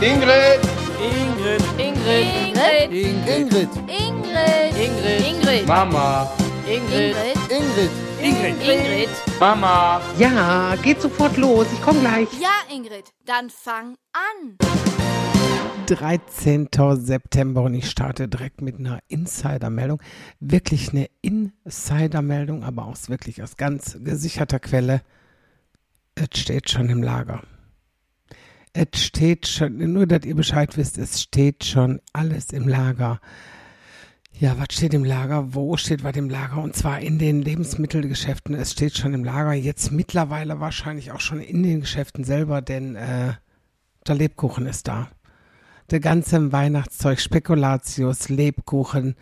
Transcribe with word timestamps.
Ingrid! 0.00 0.60
Ingrid. 1.02 1.60
Ingrid. 1.76 2.92
Ingrid. 2.92 3.26
Ingrid. 3.26 3.68
Ingrid. 4.78 5.26
Ingrid. 5.26 5.66
Mama! 5.66 6.30
Ingrid. 6.68 7.16
Ingrid. 7.50 7.90
Ingrid. 8.22 8.62
Ingrid. 8.62 9.08
Mama! 9.40 10.00
Ja, 10.16 10.76
geht 10.84 11.02
sofort 11.02 11.36
los. 11.36 11.66
Ich 11.72 11.82
komme 11.82 11.98
gleich. 11.98 12.28
Ja, 12.40 12.72
Ingrid, 12.72 13.12
dann 13.26 13.50
fang 13.50 13.96
an. 14.12 14.56
13. 15.86 16.68
September 16.94 17.62
und 17.62 17.74
ich 17.74 17.90
starte 17.90 18.28
direkt 18.28 18.62
mit 18.62 18.78
einer 18.78 19.00
Insider-Meldung. 19.08 20.00
Wirklich 20.38 20.90
eine 20.90 21.10
Insider-Meldung, 21.22 22.62
aber 22.62 22.86
auch 22.86 22.96
wirklich 23.08 23.42
aus 23.42 23.56
ganz 23.56 23.98
gesicherter 24.00 24.60
Quelle. 24.60 25.00
Es 26.14 26.38
steht 26.38 26.70
schon 26.70 26.88
im 26.88 27.02
Lager. 27.02 27.42
Es 28.80 29.02
steht 29.02 29.48
schon, 29.48 29.92
nur 29.92 30.06
dass 30.06 30.24
ihr 30.24 30.36
Bescheid 30.36 30.76
wisst, 30.76 30.98
es 30.98 31.20
steht 31.20 31.64
schon 31.64 32.00
alles 32.12 32.52
im 32.52 32.68
Lager. 32.68 33.20
Ja, 34.38 34.56
was 34.56 34.68
steht 34.70 34.94
im 34.94 35.04
Lager? 35.04 35.52
Wo 35.52 35.76
steht 35.76 36.04
was 36.04 36.14
im 36.14 36.30
Lager? 36.30 36.62
Und 36.62 36.76
zwar 36.76 37.00
in 37.00 37.18
den 37.18 37.42
Lebensmittelgeschäften. 37.42 38.54
Es 38.54 38.70
steht 38.70 38.96
schon 38.96 39.14
im 39.14 39.24
Lager. 39.24 39.52
Jetzt 39.52 39.90
mittlerweile 39.90 40.60
wahrscheinlich 40.60 41.10
auch 41.10 41.18
schon 41.18 41.40
in 41.40 41.64
den 41.64 41.80
Geschäften 41.80 42.22
selber, 42.22 42.62
denn 42.62 42.94
äh, 42.94 43.32
der 44.06 44.14
Lebkuchen 44.14 44.66
ist 44.66 44.86
da. 44.86 45.08
Der 45.90 45.98
ganze 45.98 46.52
Weihnachtszeug, 46.52 47.18
Spekulatius, 47.18 48.28
Lebkuchen, 48.28 49.16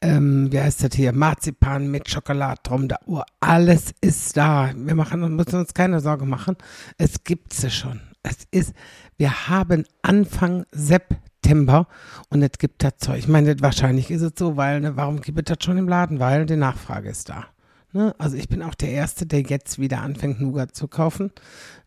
ähm, 0.00 0.50
wie 0.50 0.60
heißt 0.60 0.84
das 0.84 0.94
hier, 0.94 1.12
Marzipan 1.12 1.90
mit 1.90 2.08
Schokolade 2.08 2.62
drum, 2.62 2.88
da, 2.88 2.96
oh, 3.04 3.20
alles 3.40 3.92
ist 4.00 4.38
da. 4.38 4.72
Wir 4.74 4.94
machen, 4.94 5.36
müssen 5.36 5.56
uns 5.56 5.74
keine 5.74 6.00
Sorge 6.00 6.24
machen. 6.24 6.56
Es 6.96 7.24
gibt 7.24 7.52
sie 7.52 7.70
schon. 7.70 8.00
Es 8.22 8.46
ist, 8.50 8.74
wir 9.16 9.48
haben 9.48 9.84
Anfang 10.02 10.64
September 10.70 11.88
und 12.28 12.42
es 12.42 12.58
gibt 12.58 12.84
das 12.84 12.98
Zeug. 12.98 13.18
Ich 13.18 13.28
meine, 13.28 13.60
wahrscheinlich 13.60 14.10
ist 14.10 14.22
es 14.22 14.32
so, 14.36 14.56
weil, 14.56 14.80
ne, 14.80 14.96
warum 14.96 15.20
gibt 15.20 15.38
es 15.38 15.56
das 15.56 15.64
schon 15.64 15.78
im 15.78 15.88
Laden? 15.88 16.20
Weil 16.20 16.46
die 16.46 16.56
Nachfrage 16.56 17.10
ist 17.10 17.28
da. 17.28 17.46
Ne? 17.92 18.14
Also 18.18 18.36
ich 18.36 18.48
bin 18.48 18.62
auch 18.62 18.74
der 18.74 18.90
Erste, 18.90 19.26
der 19.26 19.42
jetzt 19.42 19.78
wieder 19.78 20.00
anfängt, 20.00 20.40
Nougat 20.40 20.74
zu 20.74 20.88
kaufen. 20.88 21.32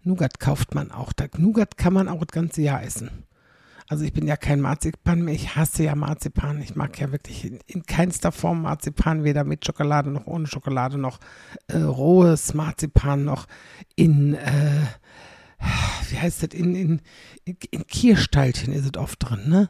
Nougat 0.04 0.40
kauft 0.40 0.76
man 0.76 0.92
auch. 0.92 1.14
Da, 1.14 1.26
Nougat 1.38 1.78
kann 1.78 1.94
man 1.94 2.08
auch 2.08 2.20
das 2.20 2.34
ganze 2.34 2.62
Jahr 2.62 2.84
essen. 2.84 3.10
Also 3.88 4.04
ich 4.04 4.14
bin 4.14 4.28
ja 4.28 4.36
kein 4.36 4.62
Marzipan 4.62 5.22
mehr. 5.22 5.34
Ich 5.36 5.56
hasse 5.56 5.84
ja 5.84 5.96
Marzipan. 5.96 6.62
Ich 6.62 6.76
mag 6.76 7.00
ja 7.00 7.12
wirklich 7.12 7.46
in, 7.46 7.60
in 7.68 7.84
keinster 7.84 8.32
Form 8.32 8.64
Marzipan, 8.64 9.24
weder 9.24 9.44
mit 9.44 9.66
Schokolade 9.66 10.10
noch 10.10 10.28
ohne 10.28 10.48
Schokolade, 10.48 10.98
noch 10.98 11.20
äh, 11.68 11.78
rohes 11.78 12.54
Marzipan, 12.54 13.24
noch 13.24 13.48
in, 13.96 14.34
äh, 14.34 14.82
wie 16.10 16.20
heißt 16.20 16.44
das, 16.44 16.50
in, 16.54 16.76
in, 16.76 17.02
in, 17.46 17.88
Kirschteilchen 17.88 18.74
ist 18.74 18.86
es 18.86 18.98
oft 18.98 19.18
drin, 19.20 19.50
ne? 19.50 19.70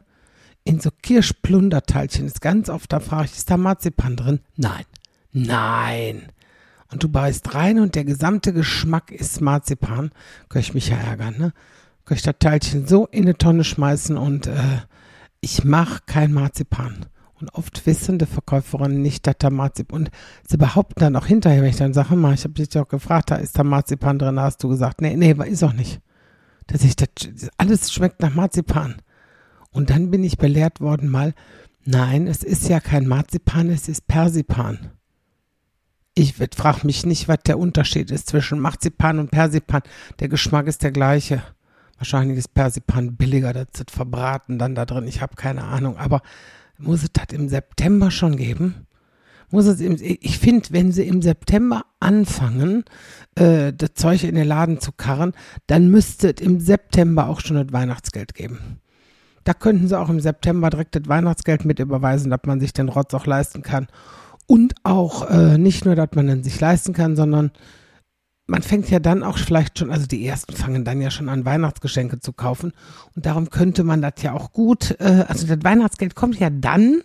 In 0.64 0.80
so 0.80 0.90
Kirschplunderteilchen 0.90 2.26
ist 2.26 2.42
ganz 2.42 2.70
oft, 2.70 2.92
da 2.92 3.00
frage 3.00 3.26
ich, 3.26 3.34
ist 3.34 3.52
da 3.52 3.58
Marzipan 3.58 4.16
drin? 4.16 4.40
Nein. 4.56 4.86
Nein. 5.32 6.32
Und 6.92 7.04
du 7.04 7.10
beißt 7.10 7.54
rein 7.54 7.80
und 7.80 7.96
der 7.96 8.04
gesamte 8.04 8.52
Geschmack 8.52 9.12
ist 9.12 9.42
Marzipan. 9.42 10.12
Könnte 10.50 10.68
ich 10.68 10.74
mich 10.74 10.90
ja 10.90 10.98
ärgern, 10.98 11.38
ne? 11.38 11.54
Könnte 12.06 12.20
ich 12.20 12.24
das 12.24 12.36
Teilchen 12.40 12.88
so 12.88 13.06
in 13.08 13.24
eine 13.24 13.38
Tonne 13.38 13.64
schmeißen 13.64 14.18
und 14.18 14.48
äh, 14.48 14.82
ich 15.42 15.64
mache 15.64 16.02
kein 16.06 16.34
Marzipan. 16.34 17.06
Und 17.46 17.54
oft 17.54 17.86
wissen 17.86 18.18
die 18.18 18.26
Verkäuferinnen 18.26 19.04
nicht, 19.04 19.28
dass 19.28 19.36
da 19.38 19.52
Marzipan. 19.52 20.00
Und 20.00 20.12
sie 20.48 20.58
behaupten 20.58 21.00
dann 21.00 21.16
auch 21.16 21.28
hinterher, 21.28 21.62
wenn 21.62 21.70
ich 21.70 21.76
dann 21.76 21.94
sage, 21.94 22.16
mal, 22.16 22.34
ich 22.34 22.44
habe 22.44 22.56
dich 22.56 22.76
auch 22.80 22.88
gefragt, 22.88 23.30
da 23.30 23.36
ist 23.36 23.60
da 23.60 23.64
Marzipan 23.64 24.18
drin, 24.18 24.38
da 24.38 24.44
hast 24.44 24.64
du 24.64 24.70
gesagt, 24.70 25.02
nee, 25.02 25.16
nee, 25.16 25.36
ist 25.46 25.64
auch 25.64 25.74
nicht. 25.74 26.02
Dass 26.66 26.84
ich 26.84 26.96
das, 26.96 27.08
alles 27.60 27.94
schmeckt 27.94 28.22
nach 28.22 28.34
Marzipan. 28.34 28.96
Und 29.70 29.92
dann 29.92 30.10
bin 30.10 30.24
ich 30.24 30.40
belehrt 30.40 30.82
worden 30.82 31.08
mal, 31.08 31.36
nein, 31.84 32.26
es 32.26 32.42
ist 32.42 32.68
ja 32.68 32.80
kein 32.80 33.08
Marzipan, 33.08 33.70
es 33.70 33.88
ist 33.90 34.08
Persipan. 34.08 34.90
Ich 36.16 36.34
frage 36.56 36.88
mich 36.88 37.06
nicht, 37.06 37.28
was 37.28 37.40
der 37.46 37.60
Unterschied 37.60 38.10
ist 38.10 38.30
zwischen 38.30 38.60
Marzipan 38.60 39.20
und 39.20 39.30
Persipan. 39.30 39.84
Der 40.20 40.30
Geschmack 40.30 40.66
ist 40.66 40.82
der 40.82 40.92
gleiche. 40.92 41.44
Wahrscheinlich 41.98 42.40
ist 42.40 42.56
Persipan 42.56 43.18
billiger, 43.18 43.54
das 43.54 43.68
ist 43.76 43.92
verbraten 43.92 44.58
dann 44.58 44.74
da 44.74 44.86
drin. 44.86 45.08
Ich 45.08 45.22
habe 45.22 45.36
keine 45.36 45.66
Ahnung. 45.66 45.98
Aber 45.98 46.22
muss 46.78 47.04
es 47.04 47.12
das 47.14 47.28
im 47.32 47.50
September 47.50 48.12
schon 48.12 48.38
geben? 48.38 48.88
Muss 49.52 49.66
es 49.66 49.80
im, 49.80 49.98
ich 50.00 50.40
finde, 50.40 50.68
wenn 50.72 50.92
sie 50.92 51.08
im 51.08 51.22
September 51.22 51.84
anfangen, 52.00 52.84
äh, 53.36 53.72
das 53.74 53.94
Zeug 53.94 54.24
in 54.24 54.36
den 54.36 54.48
Laden 54.48 54.80
zu 54.80 54.92
karren, 54.92 55.34
dann 55.68 55.90
müsste 55.90 56.34
es 56.36 56.42
im 56.42 56.60
September 56.60 57.30
auch 57.30 57.40
schon 57.40 57.58
das 57.58 57.72
Weihnachtsgeld 57.72 58.34
geben. 58.34 58.80
Da 59.44 59.54
könnten 59.54 59.88
sie 59.88 59.98
auch 59.98 60.10
im 60.10 60.20
September 60.20 60.72
direkt 60.72 60.96
das 60.96 61.08
Weihnachtsgeld 61.08 61.66
mit 61.66 61.80
überweisen, 61.80 62.32
dass 62.32 62.42
man 62.46 62.60
sich 62.60 62.74
den 62.74 62.90
Rotz 62.90 63.14
auch 63.14 63.28
leisten 63.28 63.62
kann. 63.62 63.88
Und 64.48 64.74
auch 64.84 65.30
äh, 65.30 65.58
nicht 65.58 65.86
nur, 65.86 65.96
dass 65.96 66.10
man 66.16 66.28
den 66.28 66.44
sich 66.44 66.60
leisten 66.60 66.94
kann, 66.94 67.16
sondern 67.16 67.52
man 68.48 68.62
fängt 68.62 68.90
ja 68.90 69.00
dann 69.00 69.24
auch 69.24 69.38
vielleicht 69.38 69.80
schon, 69.80 69.92
also 69.92 70.06
die 70.06 70.26
ersten 70.26 70.56
fangen 70.56 70.86
dann 70.86 71.02
ja 71.02 71.10
schon 71.10 71.30
an, 71.30 71.46
Weihnachtsgeschenke 71.46 72.20
zu 72.20 72.32
kaufen. 72.32 72.74
Und 73.16 73.26
darum 73.26 73.50
könnte 73.50 73.84
man 73.84 74.02
das 74.02 74.14
ja 74.22 74.34
auch 74.34 74.52
gut, 74.52 74.96
äh, 75.00 75.26
also 75.28 75.48
das 75.48 75.64
Weihnachtsgeld 75.64 76.16
kommt 76.16 76.40
ja 76.40 76.50
dann, 76.50 77.02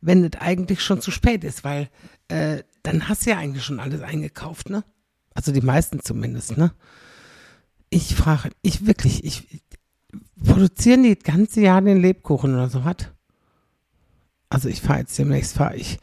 wenn 0.00 0.24
es 0.24 0.40
eigentlich 0.40 0.82
schon 0.82 1.00
zu 1.00 1.10
spät 1.10 1.44
ist, 1.44 1.64
weil 1.64 1.88
äh, 2.28 2.62
dann 2.82 3.08
hast 3.08 3.24
du 3.24 3.30
ja 3.30 3.38
eigentlich 3.38 3.64
schon 3.64 3.80
alles 3.80 4.02
eingekauft, 4.02 4.68
ne? 4.68 4.84
Also 5.32 5.52
die 5.52 5.62
meisten 5.62 6.00
zumindest, 6.00 6.56
ne? 6.58 6.72
Ich 7.88 8.14
frage, 8.14 8.50
ich 8.62 8.86
wirklich, 8.86 9.24
ich 9.24 9.62
produzieren 10.44 11.04
die 11.04 11.14
das 11.14 11.24
ganze 11.24 11.60
Jahr 11.60 11.80
den 11.80 12.00
Lebkuchen 12.00 12.54
oder 12.54 12.68
so 12.68 12.84
was? 12.84 12.96
Also 14.48 14.68
ich 14.68 14.80
fahre 14.80 15.00
jetzt 15.00 15.18
demnächst, 15.18 15.56
fahre 15.56 15.76
ich 15.76 15.98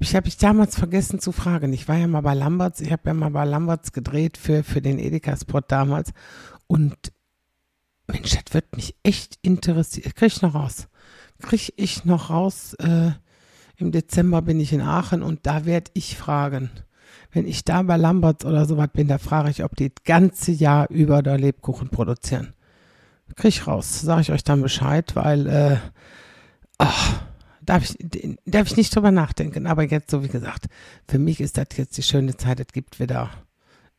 ich 0.00 0.14
habe 0.14 0.28
ich 0.28 0.36
damals 0.36 0.76
vergessen 0.76 1.20
zu 1.20 1.32
fragen. 1.32 1.72
Ich 1.72 1.88
war 1.88 1.96
ja 1.96 2.06
mal 2.06 2.20
bei 2.20 2.34
Lamberts, 2.34 2.80
ich 2.80 2.92
habe 2.92 3.02
ja 3.06 3.14
mal 3.14 3.30
bei 3.30 3.44
Lamberts 3.44 3.92
gedreht 3.92 4.36
für, 4.36 4.64
für 4.64 4.82
den 4.82 4.98
Edeka-Spot 4.98 5.60
damals. 5.60 6.12
Und 6.66 7.12
Mensch, 8.06 8.30
das 8.30 8.52
wird 8.52 8.76
mich 8.76 8.96
echt 9.02 9.38
interessieren. 9.42 10.12
Krieg 10.14 10.32
ich 10.32 10.42
noch 10.42 10.54
raus. 10.54 10.88
Krieg 11.40 11.72
ich 11.76 12.04
noch 12.04 12.30
raus. 12.30 12.74
Äh, 12.74 13.12
Im 13.76 13.92
Dezember 13.92 14.42
bin 14.42 14.60
ich 14.60 14.72
in 14.72 14.82
Aachen 14.82 15.22
und 15.22 15.46
da 15.46 15.64
werde 15.64 15.90
ich 15.94 16.16
fragen. 16.16 16.70
Wenn 17.32 17.46
ich 17.46 17.64
da 17.64 17.82
bei 17.82 17.96
Lamberts 17.96 18.44
oder 18.44 18.66
sowas 18.66 18.90
bin, 18.92 19.08
da 19.08 19.18
frage 19.18 19.50
ich, 19.50 19.64
ob 19.64 19.74
die 19.76 19.88
das 19.88 20.04
ganze 20.04 20.52
Jahr 20.52 20.88
über 20.90 21.22
da 21.22 21.34
Lebkuchen 21.34 21.88
produzieren. 21.88 22.52
Krieg 23.36 23.48
ich 23.48 23.66
raus. 23.66 24.00
Sage 24.02 24.20
ich 24.20 24.32
euch 24.32 24.44
dann 24.44 24.62
Bescheid, 24.62 25.16
weil, 25.16 25.46
äh, 25.46 25.76
ach, 26.78 27.22
darf 27.64 27.84
ich, 27.84 28.36
darf 28.44 28.68
ich 28.68 28.76
nicht 28.76 28.94
drüber 28.94 29.10
nachdenken. 29.10 29.66
Aber 29.66 29.82
jetzt, 29.82 30.10
so 30.10 30.22
wie 30.22 30.28
gesagt, 30.28 30.66
für 31.08 31.18
mich 31.18 31.40
ist 31.40 31.58
das 31.58 31.68
jetzt 31.76 31.96
die 31.96 32.02
schöne 32.02 32.36
Zeit, 32.36 32.60
es 32.60 32.68
gibt 32.72 33.00
wieder 33.00 33.30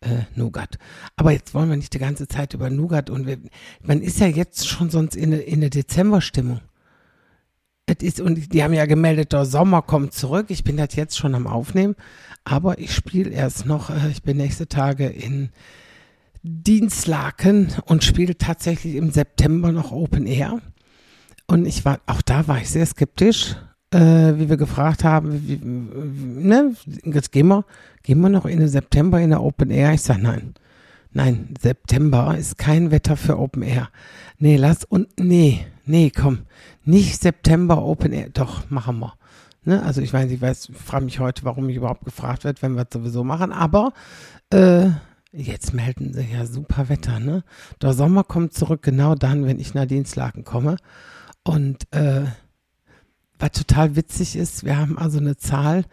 äh, 0.02 0.24
Nougat. 0.36 0.78
Aber 1.16 1.32
jetzt 1.32 1.54
wollen 1.54 1.70
wir 1.70 1.78
nicht 1.78 1.94
die 1.94 2.00
ganze 2.00 2.28
Zeit 2.28 2.54
über 2.54 2.70
Nougat 2.70 3.10
und 3.10 3.26
wir, 3.26 3.38
man 3.82 4.02
ist 4.02 4.20
ja 4.20 4.28
jetzt 4.28 4.68
schon 4.68 4.90
sonst 4.90 5.16
in, 5.16 5.32
in 5.34 5.62
der 5.62 5.70
Dezemberstimmung. 5.70 6.62
Es 7.88 7.98
ist, 8.02 8.20
und 8.20 8.54
die 8.54 8.64
haben 8.64 8.74
ja 8.74 8.86
gemeldet, 8.86 9.34
der 9.34 9.46
Sommer 9.46 9.84
kommt 9.84 10.14
zurück. 10.14 10.48
Ich 10.50 10.64
bin 10.64 10.78
das 10.78 10.96
jetzt 10.96 11.18
schon 11.18 11.36
am 11.36 11.46
Aufnehmen, 11.46 11.96
aber 12.44 12.80
ich 12.80 12.94
spiele 12.94 13.30
erst 13.30 13.66
noch, 13.66 13.90
äh, 13.90 14.10
ich 14.10 14.24
bin 14.24 14.38
nächste 14.38 14.68
Tage 14.68 15.08
in 15.08 15.50
Dienstlaken 16.42 17.74
und 17.86 18.04
spiele 18.04 18.38
tatsächlich 18.38 18.96
im 18.96 19.12
September 19.12 19.72
noch 19.72 19.92
Open 19.92 20.28
Air. 20.28 20.62
Und 21.48 21.66
ich 21.66 21.86
war, 21.86 22.00
auch 22.08 22.22
da 22.22 22.48
war 22.48 22.58
ich 22.58 22.70
sehr 22.70 22.86
skeptisch, 22.86 23.56
äh, 23.92 24.34
wie 24.36 24.50
wir 24.50 24.58
gefragt 24.58 25.04
haben, 25.04 25.48
wie, 25.48 25.60
ne, 25.64 26.76
jetzt 27.04 27.32
gehen 27.32 27.48
wir, 27.48 27.66
gehen 28.04 28.20
wir 28.22 28.30
noch 28.30 28.46
in 28.46 28.60
den 28.60 28.68
September 28.68 29.22
in 29.22 29.30
der 29.30 29.44
Open 29.44 29.70
Air? 29.70 29.94
Ich 29.94 30.02
sage 30.02 30.22
nein. 30.22 30.56
Nein, 31.12 31.54
September 31.62 32.36
ist 32.38 32.58
kein 32.58 32.92
Wetter 32.92 33.16
für 33.16 33.40
Open 33.40 33.62
Air. 33.62 33.90
Nee, 34.38 34.58
lass 34.58 34.84
und 34.84 35.08
nee, 35.18 35.66
nee, 35.86 36.12
komm. 36.14 36.40
Nicht 36.84 37.22
September 37.22 37.82
Open 37.84 38.12
Air. 38.12 38.30
Doch, 38.34 38.70
machen 38.70 39.00
wir. 39.00 39.14
Ne? 39.64 39.82
Also 39.82 40.02
ich 40.02 40.12
weiß, 40.12 40.30
ich 40.30 40.42
weiß, 40.42 40.72
frage 40.74 41.06
mich 41.06 41.20
heute, 41.20 41.46
warum 41.46 41.70
ich 41.70 41.78
überhaupt 41.78 42.04
gefragt 42.04 42.44
wird, 42.44 42.62
wenn 42.62 42.76
wir 42.76 42.84
es 42.84 42.94
sowieso 42.94 43.24
machen. 43.24 43.54
Aber 43.54 43.94
äh, 44.52 44.90
jetzt 45.32 45.74
melden 45.74 46.14
sie 46.14 46.28
ja 46.32 46.46
super 46.46 46.90
Wetter, 46.90 47.20
ne? 47.20 47.44
Der 47.82 47.94
Sommer 47.94 48.24
kommt 48.24 48.54
zurück 48.54 48.82
genau 48.84 49.16
dann, 49.16 49.46
wenn 49.46 49.60
ich 49.60 49.74
nach 49.74 49.86
Dienstlaken 49.86 50.44
komme. 50.44 50.76
Und 51.46 51.88
äh, 51.92 52.26
was 53.40 53.52
total 53.52 53.96
witzig 53.96 54.36
ist, 54.36 54.66
wir 54.66 54.78
haben 54.78 54.98
also 54.98 55.20
eine 55.20 55.38
Zahl. 55.38 55.86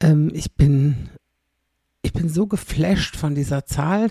Ähm, 0.00 0.30
ich 0.32 0.54
bin 0.54 1.08
ich 2.04 2.12
bin 2.12 2.28
so 2.28 2.46
geflasht 2.46 3.16
von 3.16 3.34
dieser 3.34 3.64
Zahl. 3.64 4.08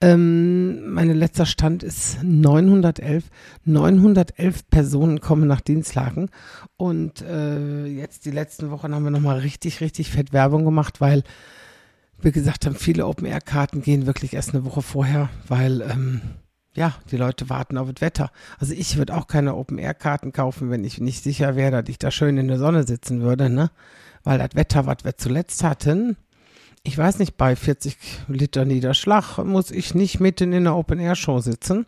Ähm, 0.00 0.92
mein 0.92 1.10
letzter 1.10 1.44
Stand 1.44 1.82
ist 1.82 2.22
911. 2.22 3.24
911 3.64 4.70
Personen 4.70 5.20
kommen 5.20 5.48
nach 5.48 5.60
Dienstlagen. 5.60 6.30
Und 6.76 7.20
äh, 7.22 7.86
jetzt 7.86 8.26
die 8.26 8.30
letzten 8.30 8.70
Wochen 8.70 8.94
haben 8.94 9.02
wir 9.02 9.10
nochmal 9.10 9.40
richtig, 9.40 9.80
richtig 9.80 10.12
fett 10.12 10.32
Werbung 10.32 10.64
gemacht, 10.64 11.00
weil 11.00 11.24
wir 12.20 12.30
gesagt 12.30 12.64
haben, 12.64 12.76
viele 12.76 13.06
Open-Air-Karten 13.06 13.82
gehen 13.82 14.06
wirklich 14.06 14.34
erst 14.34 14.54
eine 14.54 14.64
Woche 14.64 14.82
vorher, 14.82 15.28
weil 15.48 15.80
ähm, 15.80 16.20
ja, 16.74 16.94
die 17.10 17.16
Leute 17.16 17.50
warten 17.50 17.76
auf 17.78 17.92
das 17.92 18.00
Wetter. 18.00 18.30
Also 18.58 18.72
ich 18.72 18.96
würde 18.96 19.14
auch 19.16 19.26
keine 19.26 19.54
Open-Air-Karten 19.56 20.32
kaufen, 20.32 20.70
wenn 20.70 20.84
ich 20.84 21.00
nicht 21.00 21.22
sicher 21.22 21.56
wäre, 21.56 21.82
dass 21.82 21.88
ich 21.88 21.98
da 21.98 22.10
schön 22.10 22.38
in 22.38 22.48
der 22.48 22.58
Sonne 22.58 22.84
sitzen 22.84 23.20
würde, 23.20 23.50
ne? 23.50 23.70
Weil 24.24 24.38
das 24.38 24.54
Wetter, 24.54 24.86
was 24.86 24.98
wir 25.04 25.16
zuletzt 25.16 25.64
hatten, 25.64 26.16
ich 26.84 26.98
weiß 26.98 27.18
nicht, 27.18 27.36
bei 27.36 27.54
40 27.54 27.96
Liter 28.28 28.64
Niederschlag 28.64 29.38
muss 29.38 29.70
ich 29.70 29.94
nicht 29.94 30.18
mitten 30.20 30.52
in 30.52 30.64
der 30.64 30.74
Open-Air-Show 30.74 31.40
sitzen. 31.40 31.86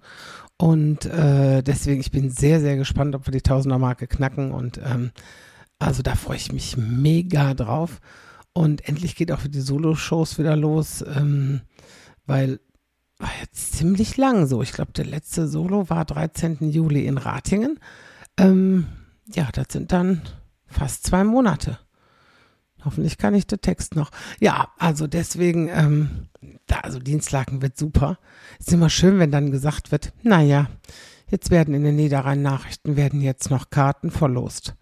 Und 0.57 1.05
äh, 1.07 1.63
deswegen, 1.63 2.01
ich 2.01 2.13
bin 2.13 2.31
sehr, 2.31 2.61
sehr 2.61 2.77
gespannt, 2.77 3.15
ob 3.17 3.27
wir 3.27 3.33
die 3.33 3.43
Tausender-Marke 3.43 4.07
knacken. 4.07 4.53
Und 4.53 4.79
ähm, 4.79 5.11
also 5.81 6.03
da 6.03 6.15
freue 6.15 6.37
ich 6.37 6.53
mich 6.53 6.77
mega 6.77 7.55
drauf. 7.55 8.01
Und 8.53 8.89
endlich 8.89 9.17
geht 9.17 9.33
auch 9.33 9.41
für 9.41 9.49
die 9.49 9.61
Solo-Shows 9.61 10.39
wieder 10.39 10.55
los, 10.55 11.05
ähm, 11.17 11.63
weil 12.27 12.61
war 13.19 13.31
jetzt 13.41 13.75
ziemlich 13.77 14.17
lang 14.17 14.47
so. 14.47 14.63
Ich 14.63 14.73
glaube, 14.73 14.93
der 14.93 15.07
letzte 15.07 15.47
Solo 15.49 15.89
war 15.89 16.05
13. 16.05 16.71
Juli 16.71 17.07
in 17.07 17.19
Ratingen. 17.19 17.79
Ähm, 18.37 18.87
ja, 19.33 19.49
das 19.53 19.67
sind 19.71 19.93
dann 19.93 20.23
fast 20.67 21.07
zwei 21.07 21.25
Monate. 21.25 21.79
Hoffentlich 22.85 23.17
kann 23.17 23.35
ich 23.35 23.47
den 23.47 23.61
Text 23.61 23.97
noch. 23.97 24.11
Ja, 24.41 24.69
also 24.79 25.07
deswegen, 25.07 25.69
ähm, 25.69 26.29
da, 26.67 26.81
also 26.81 26.99
Dienstlaken 26.99 27.63
wird 27.63 27.79
super. 27.79 28.19
Ist 28.59 28.73
immer 28.73 28.91
schön, 28.91 29.19
wenn 29.19 29.31
dann 29.31 29.51
gesagt 29.51 29.91
wird, 29.91 30.13
naja, 30.23 30.69
jetzt 31.31 31.51
werden 31.51 31.75
in 31.75 31.85
den 31.85 31.97
Niederrhein-Nachrichten 31.97 32.97
werden 32.97 33.23
jetzt 33.23 33.51
noch 33.51 33.71
Karten 33.71 34.11
verlost. 34.11 34.75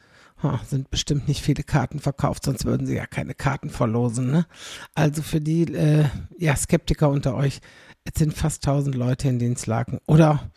Sind 0.67 0.91
bestimmt 0.91 1.29
nicht 1.29 1.43
viele 1.43 1.63
Karten 1.63 1.99
verkauft, 1.99 2.45
sonst 2.45 2.65
würden 2.65 2.87
sie 2.87 2.97
ja 2.97 3.07
keine 3.07 3.35
Karten 3.35 3.71
verlosen. 3.71 4.31
Ne? 4.31 4.47
Also 4.95 5.23
für 5.23 5.41
die 5.41 5.63
äh, 5.73 6.05
ja, 6.39 6.57
Skeptiker 6.57 7.09
unter 7.11 7.35
euch, 7.35 7.61
es 8.05 8.19
sind 8.19 8.35
fast 8.35 8.67
1000 8.67 8.95
Leute 8.95 9.29
in 9.29 9.39
Dienstlaken. 9.39 10.01
Oder 10.07 10.51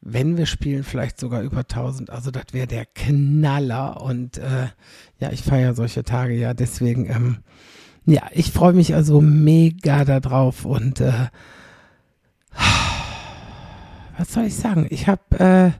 wenn 0.00 0.36
wir 0.36 0.46
spielen, 0.46 0.84
vielleicht 0.84 1.18
sogar 1.18 1.42
über 1.42 1.60
1000. 1.60 2.10
Also 2.10 2.30
das 2.30 2.46
wäre 2.52 2.66
der 2.66 2.84
Knaller. 2.86 4.02
Und 4.02 4.38
äh, 4.38 4.68
ja, 5.18 5.30
ich 5.30 5.42
feiere 5.42 5.74
solche 5.74 6.04
Tage 6.04 6.34
ja. 6.34 6.54
Deswegen, 6.54 7.06
ähm, 7.06 7.38
ja, 8.04 8.22
ich 8.32 8.52
freue 8.52 8.72
mich 8.72 8.94
also 8.94 9.20
mega 9.20 10.04
darauf. 10.04 10.64
Und 10.64 11.00
äh, 11.00 11.28
was 14.18 14.32
soll 14.32 14.44
ich 14.44 14.56
sagen? 14.56 14.86
Ich 14.90 15.06
habe... 15.06 15.38
Äh, 15.38 15.70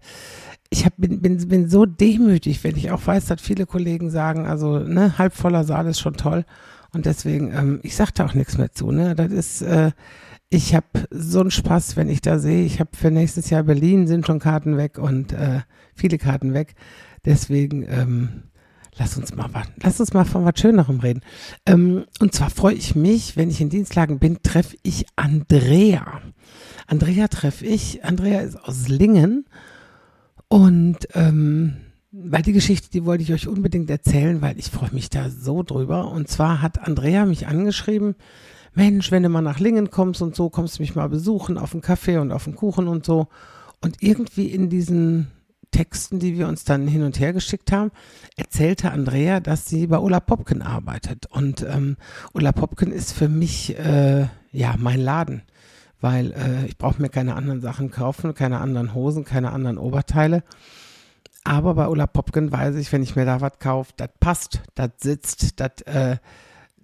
ich 0.73 0.87
hab, 0.87 0.97
bin, 0.97 1.21
bin, 1.21 1.37
bin 1.49 1.69
so 1.69 1.85
demütig, 1.85 2.65
wenn 2.65 2.77
ich 2.77 2.91
auch 2.91 3.07
weiß, 3.07 3.27
dass 3.27 3.43
viele 3.43 3.67
Kollegen 3.67 4.11
sagen, 4.11 4.47
also 4.47 4.79
ne, 4.79 5.19
halb 5.19 5.35
voller 5.35 5.65
Saal 5.65 5.87
ist 5.87 6.01
schon 6.01 6.15
toll. 6.15 6.47
Und 6.95 7.05
deswegen, 7.05 7.53
ähm, 7.53 7.81
ich 7.83 7.95
sag 7.95 8.13
da 8.13 8.25
auch 8.25 8.33
nichts 8.33 8.57
mehr 8.57 8.73
zu. 8.73 8.91
Ne? 8.91 9.15
Das 9.15 9.31
ist, 9.31 9.61
äh, 9.61 9.93
ich 10.49 10.75
habe 10.75 10.87
so 11.11 11.41
einen 11.41 11.51
Spaß, 11.51 11.97
wenn 11.97 12.09
ich 12.09 12.23
da 12.23 12.39
sehe. 12.39 12.65
Ich 12.65 12.81
habe 12.81 12.91
für 12.95 13.11
nächstes 13.11 13.51
Jahr 13.51 13.65
Berlin 13.65 14.07
sind 14.07 14.27
schon 14.27 14.39
Karten 14.39 14.79
weg 14.79 14.97
und 14.99 15.35
äh, 15.35 15.61
viele 15.95 16.17
Karten 16.17 16.55
weg. 16.55 16.75
Deswegen 17.27 17.85
ähm, 17.87 18.45
lass 18.97 19.19
uns 19.19 19.35
mal 19.35 19.53
warten. 19.53 19.75
Lass 19.83 20.01
uns 20.01 20.15
mal 20.15 20.25
von 20.25 20.47
was 20.47 20.59
Schönerem 20.59 21.01
reden. 21.01 21.21
Ähm, 21.67 22.07
und 22.19 22.35
zwar 22.35 22.49
freue 22.49 22.75
ich 22.75 22.97
mich, 22.97 23.37
wenn 23.37 23.51
ich 23.51 23.61
in 23.61 23.69
Dienstlagen 23.69 24.19
bin, 24.19 24.39
treffe 24.43 24.77
ich 24.83 25.05
Andrea. 25.17 26.23
Andrea 26.87 27.29
treffe 27.29 27.67
ich. 27.67 28.05
Andrea 28.07 28.41
ist 28.41 28.57
aus 28.57 28.89
Lingen 28.89 29.45
und 30.53 30.99
ähm, 31.15 31.77
weil 32.11 32.43
die 32.43 32.53
Geschichte, 32.53 32.91
die 32.91 33.07
wollte 33.07 33.23
ich 33.23 33.33
euch 33.33 33.49
unbedingt 33.49 33.89
erzählen, 33.89 34.43
weil 34.43 34.59
ich 34.59 34.67
freue 34.67 34.93
mich 34.93 35.09
da 35.09 35.31
so 35.31 35.63
drüber. 35.63 36.11
Und 36.11 36.29
zwar 36.29 36.61
hat 36.61 36.87
Andrea 36.87 37.25
mich 37.25 37.47
angeschrieben 37.47 38.17
Mensch, 38.75 39.11
wenn 39.11 39.23
du 39.23 39.31
mal 39.31 39.41
nach 39.41 39.61
Lingen 39.61 39.91
kommst 39.91 40.21
und 40.21 40.37
so, 40.37 40.51
kommst 40.51 40.79
du 40.79 40.83
mich 40.83 40.95
mal 40.95 41.09
besuchen 41.09 41.57
auf 41.57 41.73
einen 41.73 41.81
Kaffee 41.81 42.19
und 42.19 42.33
auf 42.33 42.47
einen 42.47 42.57
Kuchen 42.57 42.87
und 42.87 43.07
so. 43.07 43.29
Und 43.81 44.03
irgendwie 44.03 44.49
in 44.49 44.69
diesen 44.69 45.29
Texten, 45.71 46.19
die 46.19 46.37
wir 46.37 46.49
uns 46.49 46.65
dann 46.65 46.87
hin 46.87 47.03
und 47.03 47.19
her 47.19 47.33
geschickt 47.33 47.73
haben, 47.73 47.91
erzählte 48.37 48.91
Andrea, 48.91 49.41
dass 49.41 49.65
sie 49.65 49.87
bei 49.87 49.99
Ulla 49.99 50.21
Popken 50.21 50.61
arbeitet. 50.61 51.25
Und 51.31 51.63
ähm, 51.63 51.97
Ulla 52.35 52.53
Popken 52.53 52.93
ist 52.93 53.15
für 53.15 53.31
mich 53.31 53.79
äh, 53.79 54.27
ja 54.51 54.75
mein 54.77 55.01
Laden, 55.01 55.41
weil 56.03 56.33
äh, 56.33 56.67
ich 56.67 56.77
brauche 56.77 57.01
mir 57.01 57.09
keine 57.09 57.35
anderen 57.35 57.61
Sachen 57.61 57.91
kaufen, 57.91 58.35
keine 58.35 58.61
anderen 58.61 58.95
Hosen, 58.95 59.25
keine 59.25 59.53
anderen 59.53 59.79
Oberteile. 59.79 60.43
Aber 61.45 61.75
bei 61.75 61.89
Ulla 61.89 62.07
Popken 62.07 62.53
weiß 62.53 62.77
ich, 62.77 62.93
wenn 62.93 63.03
ich 63.03 63.17
mir 63.17 63.25
da 63.25 63.41
was 63.41 63.59
kaufe, 63.59 63.93
das 63.97 64.11
passt, 64.21 64.61
das 64.75 64.91
sitzt, 64.99 65.61
das 65.61 65.81
äh, 65.87 66.19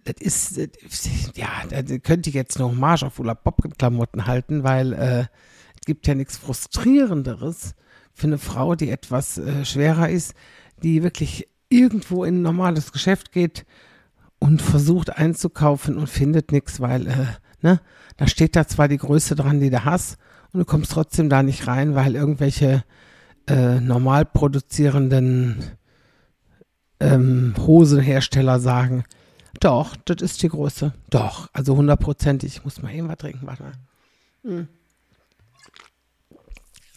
das 0.04 0.16
ist, 0.20 1.36
ja, 1.36 1.48
da 1.68 1.82
könnte 1.98 2.30
ich 2.30 2.34
jetzt 2.34 2.58
noch 2.58 2.72
Marsch 2.72 3.02
auf 3.02 3.18
Ulla 3.18 3.34
Popken-Klamotten 3.34 4.26
halten, 4.26 4.64
weil 4.64 4.92
äh, 4.94 5.20
es 5.20 5.84
gibt 5.84 6.06
ja 6.06 6.14
nichts 6.14 6.38
Frustrierenderes 6.38 7.74
für 8.14 8.26
eine 8.26 8.38
Frau, 8.38 8.74
die 8.74 8.90
etwas 8.90 9.38
äh, 9.38 9.64
schwerer 9.64 10.08
ist, 10.08 10.34
die 10.82 11.02
wirklich 11.02 11.48
irgendwo 11.68 12.24
in 12.24 12.36
ein 12.36 12.42
normales 12.42 12.92
Geschäft 12.92 13.32
geht 13.32 13.66
und 14.38 14.62
versucht 14.62 15.16
einzukaufen 15.16 15.98
und 15.98 16.08
findet 16.08 16.52
nichts, 16.52 16.80
weil, 16.80 17.06
äh, 17.06 17.26
ne, 17.62 17.80
da 18.16 18.26
steht 18.26 18.56
da 18.56 18.66
zwar 18.66 18.88
die 18.88 18.98
Größe 18.98 19.34
dran, 19.34 19.60
die 19.60 19.70
du 19.70 19.84
hast, 19.84 20.18
und 20.52 20.60
du 20.60 20.64
kommst 20.64 20.92
trotzdem 20.92 21.28
da 21.28 21.42
nicht 21.42 21.66
rein, 21.66 21.94
weil 21.94 22.14
irgendwelche 22.14 22.84
äh, 23.46 23.80
normal 23.80 24.24
produzierenden 24.24 25.62
ähm, 27.00 27.54
Hosenhersteller 27.58 28.60
sagen, 28.60 29.04
doch, 29.60 29.96
das 30.04 30.22
ist 30.22 30.42
die 30.42 30.48
Größe. 30.48 30.92
Doch, 31.10 31.48
also 31.52 31.76
hundertprozentig. 31.76 32.56
Ich 32.56 32.64
muss 32.64 32.82
mal 32.82 32.94
eben 32.94 33.08
was 33.08 33.18
trinken, 33.18 33.46
warte 33.46 33.62
mal. 33.62 33.72
Hm. 34.44 34.68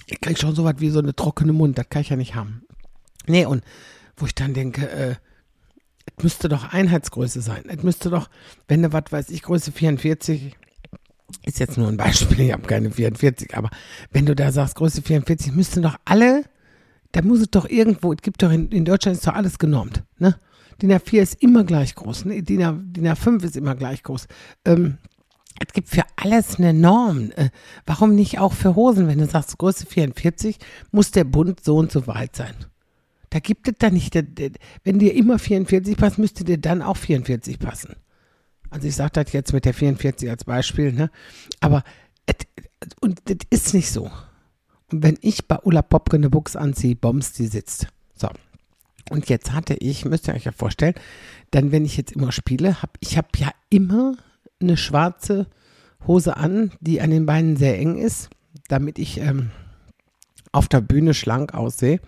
Ich 0.06 0.20
krieg 0.20 0.38
schon 0.38 0.56
so 0.56 0.64
was 0.64 0.80
wie 0.80 0.90
so 0.90 1.00
eine 1.00 1.16
trockene 1.16 1.54
Mund, 1.54 1.78
das 1.78 1.90
kann 1.90 2.02
ich 2.02 2.10
ja 2.10 2.18
nicht 2.18 2.36
haben. 2.36 2.64
Nee, 3.28 3.46
und 3.46 3.64
wo 4.18 4.26
ich 4.26 4.36
dann 4.36 4.54
denke, 4.54 4.90
äh, 4.90 5.16
es 6.06 6.24
müsste 6.24 6.50
doch 6.50 6.74
Einheitsgröße 6.74 7.42
sein. 7.42 7.64
Es 7.68 7.84
müsste 7.84 8.10
doch, 8.10 8.30
wenn 8.68 8.84
du 8.84 8.92
was 8.94 9.12
weiß 9.12 9.30
ich, 9.30 9.44
Größe 9.44 9.72
44, 9.72 10.56
ist 11.46 11.60
jetzt 11.60 11.78
nur 11.78 11.88
ein 11.88 11.98
Beispiel, 11.98 12.42
ich 12.42 12.52
habe 12.52 12.68
keine 12.68 12.92
44, 12.92 13.56
aber 13.56 13.70
wenn 14.12 14.26
du 14.26 14.36
da 14.36 14.52
sagst, 14.52 14.76
Größe 14.76 15.02
44, 15.02 15.54
müssten 15.54 15.82
doch 15.82 15.98
alle, 16.06 16.44
da 17.12 17.22
muss 17.22 17.42
es 17.42 17.52
doch 17.52 17.68
irgendwo, 17.68 18.14
es 18.14 18.22
gibt 18.22 18.44
doch 18.44 18.52
in, 18.52 18.70
in 18.70 18.86
Deutschland 18.86 19.18
ist 19.18 19.28
doch 19.28 19.34
alles 19.34 19.60
genormt, 19.60 20.04
ne? 20.18 20.38
DIN 20.82 20.92
A4 20.92 21.22
ist 21.22 21.44
immer 21.44 21.64
gleich 21.64 21.94
groß, 21.94 22.26
ne? 22.26 22.42
DIN, 22.42 22.64
A, 22.64 22.72
DIN 22.72 23.08
A5 23.08 23.44
ist 23.44 23.56
immer 23.56 23.76
gleich 23.76 24.02
groß. 24.02 24.28
Ähm, 24.66 24.98
es 25.60 25.74
gibt 25.74 25.90
für 25.90 26.04
alles 26.16 26.58
eine 26.58 26.74
Norm. 26.74 27.32
Äh, 27.36 27.50
warum 27.86 28.16
nicht 28.16 28.40
auch 28.40 28.54
für 28.54 28.76
Hosen? 28.76 29.08
Wenn 29.08 29.20
du 29.20 29.28
sagst, 29.28 29.58
Größe 29.60 29.86
44, 29.86 30.58
muss 30.92 31.12
der 31.12 31.24
Bund 31.24 31.64
so 31.64 31.78
und 31.78 31.92
so 31.92 32.08
weit 32.08 32.36
sein. 32.36 32.56
Da 33.32 33.40
gibt 33.40 33.68
es 33.68 33.76
da 33.80 33.90
nicht, 33.90 34.14
wenn 34.84 35.00
dir 35.00 35.16
immer 35.16 35.40
44 35.40 35.98
passt, 35.98 36.20
müsste 36.20 36.44
dir 36.44 36.58
dann 36.58 36.82
auch 36.82 36.98
44 36.98 37.58
passen. 37.60 37.96
Also 38.70 38.88
ich 38.88 38.96
sage 38.96 39.24
das 39.24 39.34
jetzt 39.34 39.54
mit 39.54 39.66
der 39.66 39.74
44 39.74 40.30
als 40.30 40.44
Beispiel, 40.44 40.92
ne? 40.92 41.10
Aber 41.60 41.84
und 43.00 43.22
das 43.26 43.38
ist 43.50 43.74
nicht 43.74 43.92
so. 43.92 44.12
Und 44.92 45.04
wenn 45.04 45.18
ich 45.22 45.48
bei 45.48 45.58
Ulla 45.64 45.82
Popke 45.82 46.18
eine 46.18 46.30
Buchs 46.30 46.56
anziehe, 46.56 46.96
bombs, 46.96 47.34
die 47.34 47.48
sitzt. 47.48 47.88
So. 48.16 48.30
Und 49.10 49.30
jetzt 49.30 49.54
hatte 49.54 49.76
ich, 49.76 50.06
müsst 50.06 50.28
ihr 50.28 50.36
euch 50.36 50.46
ja 50.46 50.52
vorstellen, 50.52 50.96
dann, 51.52 51.72
wenn 51.72 51.86
ich 51.86 51.98
jetzt 51.98 52.12
immer 52.12 52.32
spiele, 52.32 52.82
habe 52.82 52.94
ich 53.00 53.18
habe 53.18 53.30
ja 53.38 53.52
immer 53.70 54.16
eine 54.62 54.78
schwarze 54.78 55.48
Hose 56.06 56.38
an, 56.38 56.72
die 56.80 57.02
an 57.02 57.12
den 57.12 57.26
Beinen 57.26 57.58
sehr 57.58 57.78
eng 57.80 57.98
ist, 57.98 58.30
damit 58.68 59.00
ich 59.00 59.20
ähm, 59.20 59.52
auf 60.52 60.68
der 60.68 60.82
Bühne 60.82 61.14
schlank 61.14 61.54
aussehe, 61.54 62.00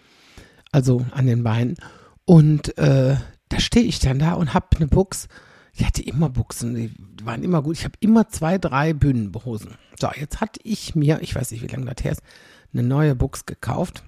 also 0.74 1.06
an 1.12 1.28
den 1.28 1.44
Beinen. 1.44 1.78
Und 2.26 2.78
äh, 2.78 3.16
da 3.50 3.60
stehe 3.60 3.86
ich 3.86 4.00
dann 4.00 4.20
da 4.20 4.34
und 4.34 4.54
habe 4.54 4.68
eine 4.76 4.88
Buchs. 4.88 5.28
Ich 5.74 5.86
hatte 5.86 6.04
immer 6.04 6.30
Buchsen, 6.30 6.76
die 6.76 6.94
waren 7.24 7.44
immer 7.44 7.62
gut. 7.62 7.78
Ich 7.78 7.84
habe 7.86 7.96
immer 8.00 8.28
zwei, 8.30 8.58
drei 8.58 8.94
Bühnenhosen. 8.94 9.76
So, 10.00 10.10
jetzt 10.16 10.42
hatte 10.42 10.60
ich 10.64 10.96
mir, 10.96 11.22
ich 11.22 11.36
weiß 11.36 11.52
nicht, 11.52 11.64
wie 11.64 11.68
lange 11.68 11.94
das 11.94 12.04
her 12.04 12.12
ist, 12.12 12.22
eine 12.74 12.84
neue 12.84 13.16
Buchs 13.16 13.46
gekauft. 13.46 14.04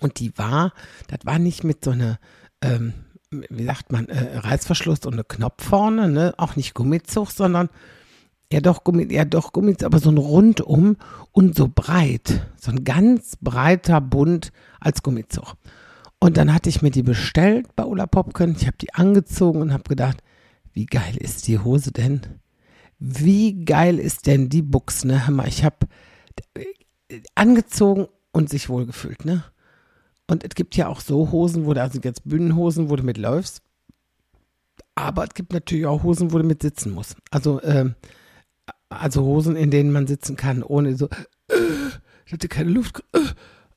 Und 0.00 0.18
die 0.20 0.36
war, 0.38 0.72
das 1.08 1.20
war 1.24 1.38
nicht 1.38 1.64
mit 1.64 1.84
so 1.84 1.90
einer, 1.90 2.18
ähm, 2.62 2.94
wie 3.30 3.64
sagt 3.64 3.92
man, 3.92 4.08
äh, 4.08 4.38
Reißverschluss 4.38 5.00
und 5.06 5.14
eine 5.14 5.24
Knopf 5.24 5.64
vorne, 5.64 6.08
ne? 6.08 6.34
Auch 6.36 6.56
nicht 6.56 6.74
Gummizug, 6.74 7.30
sondern 7.30 7.68
ja 8.52 8.60
doch 8.60 8.84
Gummi, 8.84 9.12
ja 9.12 9.24
doch 9.24 9.52
Gummizug, 9.52 9.86
aber 9.86 9.98
so 9.98 10.10
ein 10.10 10.18
Rundum 10.18 10.96
und 11.32 11.56
so 11.56 11.68
breit. 11.72 12.46
So 12.56 12.70
ein 12.70 12.84
ganz 12.84 13.36
breiter 13.40 14.00
Bund 14.00 14.52
als 14.80 15.02
Gummizug. 15.02 15.54
Und 16.18 16.36
dann 16.36 16.52
hatte 16.52 16.68
ich 16.68 16.82
mir 16.82 16.90
die 16.90 17.02
bestellt 17.02 17.74
bei 17.76 17.84
Ulla 17.84 18.06
Popken. 18.06 18.54
Ich 18.56 18.66
habe 18.66 18.76
die 18.76 18.92
angezogen 18.94 19.62
und 19.62 19.72
habe 19.72 19.84
gedacht, 19.84 20.22
wie 20.72 20.86
geil 20.86 21.16
ist 21.16 21.48
die 21.48 21.58
Hose 21.58 21.92
denn? 21.92 22.20
Wie 22.98 23.64
geil 23.64 23.98
ist 23.98 24.26
denn 24.26 24.50
die 24.50 24.62
Buchs, 24.62 25.04
ne? 25.04 25.22
Mal, 25.30 25.48
ich 25.48 25.64
habe 25.64 25.86
äh, 26.54 27.20
angezogen 27.34 28.08
und 28.32 28.50
sich 28.50 28.68
wohlgefühlt, 28.68 29.24
ne? 29.24 29.44
Und 30.26 30.44
es 30.44 30.54
gibt 30.54 30.76
ja 30.76 30.88
auch 30.88 31.00
so 31.00 31.32
Hosen, 31.32 31.64
wo 31.66 31.74
du, 31.74 31.80
also 31.80 31.98
jetzt 32.02 32.28
Bühnenhosen, 32.28 32.90
wo 32.90 32.96
du 32.96 33.02
mit 33.02 33.16
läufst. 33.16 33.62
Aber 34.94 35.24
es 35.24 35.34
gibt 35.34 35.52
natürlich 35.52 35.86
auch 35.86 36.02
Hosen, 36.02 36.32
wo 36.32 36.38
du 36.38 36.44
mit 36.44 36.62
sitzen 36.62 36.92
musst. 36.92 37.16
Also, 37.30 37.62
ähm, 37.62 37.94
also 38.90 39.22
Hosen, 39.22 39.56
in 39.56 39.70
denen 39.70 39.92
man 39.92 40.06
sitzen 40.06 40.36
kann, 40.36 40.62
ohne 40.62 40.96
so, 40.96 41.08
äh, 41.48 41.54
Ich 42.30 42.32
hatte 42.32 42.46
keine 42.46 42.70
Luft. 42.70 43.02
Äh, 43.12 43.18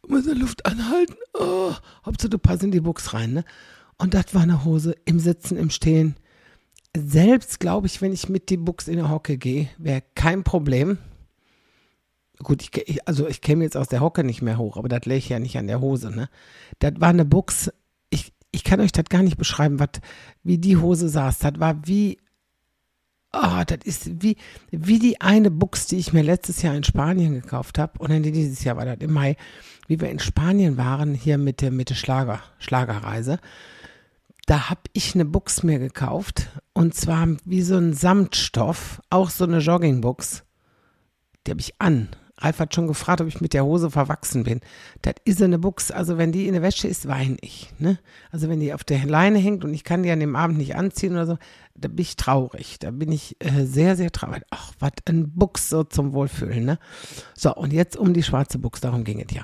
muss 0.07 0.25
die 0.25 0.31
Luft 0.31 0.67
anhalten. 0.67 1.15
Oh. 1.33 1.73
Hauptsache, 2.05 2.29
du 2.29 2.37
passt 2.37 2.61
in 2.61 2.69
die 2.69 2.81
Buchs 2.81 3.15
rein, 3.15 3.33
ne? 3.33 3.45
Und 3.97 4.13
das 4.13 4.35
war 4.35 4.43
eine 4.43 4.63
Hose 4.63 4.95
im 5.05 5.17
Sitzen, 5.17 5.57
im 5.57 5.71
Stehen. 5.71 6.15
Selbst 6.95 7.59
glaube 7.59 7.87
ich, 7.87 7.99
wenn 7.99 8.13
ich 8.13 8.29
mit 8.29 8.51
die 8.51 8.57
Buchs 8.57 8.87
in 8.87 8.97
die 8.97 9.09
Hocke 9.09 9.39
gehe, 9.39 9.69
wäre 9.79 10.03
kein 10.13 10.43
Problem. 10.43 10.99
Gut, 12.43 12.61
ich, 12.61 13.07
also 13.07 13.27
ich 13.27 13.41
käme 13.41 13.63
jetzt 13.63 13.75
aus 13.75 13.87
der 13.87 14.01
Hocke 14.01 14.23
nicht 14.23 14.43
mehr 14.43 14.59
hoch, 14.59 14.77
aber 14.77 14.87
das 14.87 15.05
läge 15.05 15.29
ja 15.29 15.39
nicht 15.39 15.57
an 15.57 15.65
der 15.65 15.81
Hose, 15.81 16.11
ne? 16.11 16.29
Das 16.77 16.93
war 16.97 17.09
eine 17.09 17.25
Buchs, 17.25 17.71
ich, 18.11 18.33
ich 18.51 18.63
kann 18.63 18.81
euch 18.81 18.91
das 18.91 19.05
gar 19.05 19.23
nicht 19.23 19.37
beschreiben, 19.37 19.79
wat, 19.79 19.99
wie 20.43 20.59
die 20.59 20.77
Hose 20.77 21.09
saß. 21.09 21.39
Das 21.39 21.59
war 21.59 21.87
wie, 21.87 22.19
oh, 23.33 23.63
das 23.65 23.79
ist 23.83 24.21
wie, 24.23 24.37
wie 24.71 24.99
die 24.99 25.19
eine 25.19 25.51
Buchs, 25.51 25.87
die 25.87 25.97
ich 25.97 26.13
mir 26.13 26.21
letztes 26.21 26.61
Jahr 26.61 26.75
in 26.75 26.83
Spanien 26.83 27.33
gekauft 27.33 27.77
habe. 27.79 27.99
Und 27.99 28.11
dann 28.11 28.23
dieses 28.23 28.63
Jahr 28.63 28.77
war 28.77 28.85
das 28.85 28.97
im 28.99 29.11
Mai, 29.11 29.35
wie 29.87 29.99
wir 29.99 30.09
in 30.09 30.19
Spanien 30.19 30.77
waren, 30.77 31.13
hier 31.13 31.37
mit 31.37 31.61
der, 31.61 31.71
mit 31.71 31.89
der 31.89 31.95
Schlager, 31.95 32.41
Schlagerreise. 32.59 33.39
Da 34.45 34.69
habe 34.69 34.81
ich 34.93 35.15
eine 35.15 35.25
Buchs 35.25 35.63
mir 35.63 35.79
gekauft 35.79 36.49
und 36.73 36.95
zwar 36.95 37.27
wie 37.45 37.61
so 37.61 37.77
ein 37.77 37.93
Samtstoff, 37.93 39.01
auch 39.09 39.29
so 39.29 39.45
eine 39.45 39.59
Joggingbuchs. 39.59 40.43
Die 41.45 41.51
habe 41.51 41.61
ich 41.61 41.79
an 41.79 42.09
Ralf 42.43 42.59
hat 42.59 42.75
schon 42.75 42.87
gefragt, 42.87 43.21
ob 43.21 43.27
ich 43.27 43.41
mit 43.41 43.53
der 43.53 43.65
Hose 43.65 43.89
verwachsen 43.89 44.43
bin. 44.43 44.59
Das 45.01 45.15
ist 45.25 45.41
eine 45.41 45.59
Buchs. 45.59 45.91
Also 45.91 46.17
wenn 46.17 46.31
die 46.31 46.47
in 46.47 46.53
der 46.53 46.61
Wäsche 46.61 46.87
ist, 46.87 47.07
weine 47.07 47.37
ich. 47.41 47.69
Ne? 47.79 47.99
Also 48.31 48.49
wenn 48.49 48.59
die 48.59 48.73
auf 48.73 48.83
der 48.83 49.05
Leine 49.05 49.39
hängt 49.39 49.63
und 49.63 49.73
ich 49.73 49.83
kann 49.83 50.03
die 50.03 50.11
an 50.11 50.19
dem 50.19 50.35
Abend 50.35 50.57
nicht 50.57 50.75
anziehen 50.75 51.13
oder 51.13 51.25
so, 51.25 51.37
da 51.75 51.87
bin 51.87 51.99
ich 51.99 52.15
traurig. 52.15 52.79
Da 52.79 52.91
bin 52.91 53.11
ich 53.11 53.37
äh, 53.39 53.65
sehr, 53.65 53.95
sehr 53.95 54.11
traurig. 54.11 54.43
Ach, 54.49 54.71
was 54.79 54.91
ein 55.07 55.31
Buchs 55.31 55.69
so 55.69 55.83
zum 55.83 56.13
Wohlfühlen. 56.13 56.65
Ne? 56.65 56.79
So, 57.35 57.55
und 57.55 57.73
jetzt 57.73 57.97
um 57.97 58.13
die 58.13 58.23
schwarze 58.23 58.59
Buchs, 58.59 58.81
darum 58.81 59.03
ging 59.03 59.19
es 59.21 59.33
ja. 59.33 59.43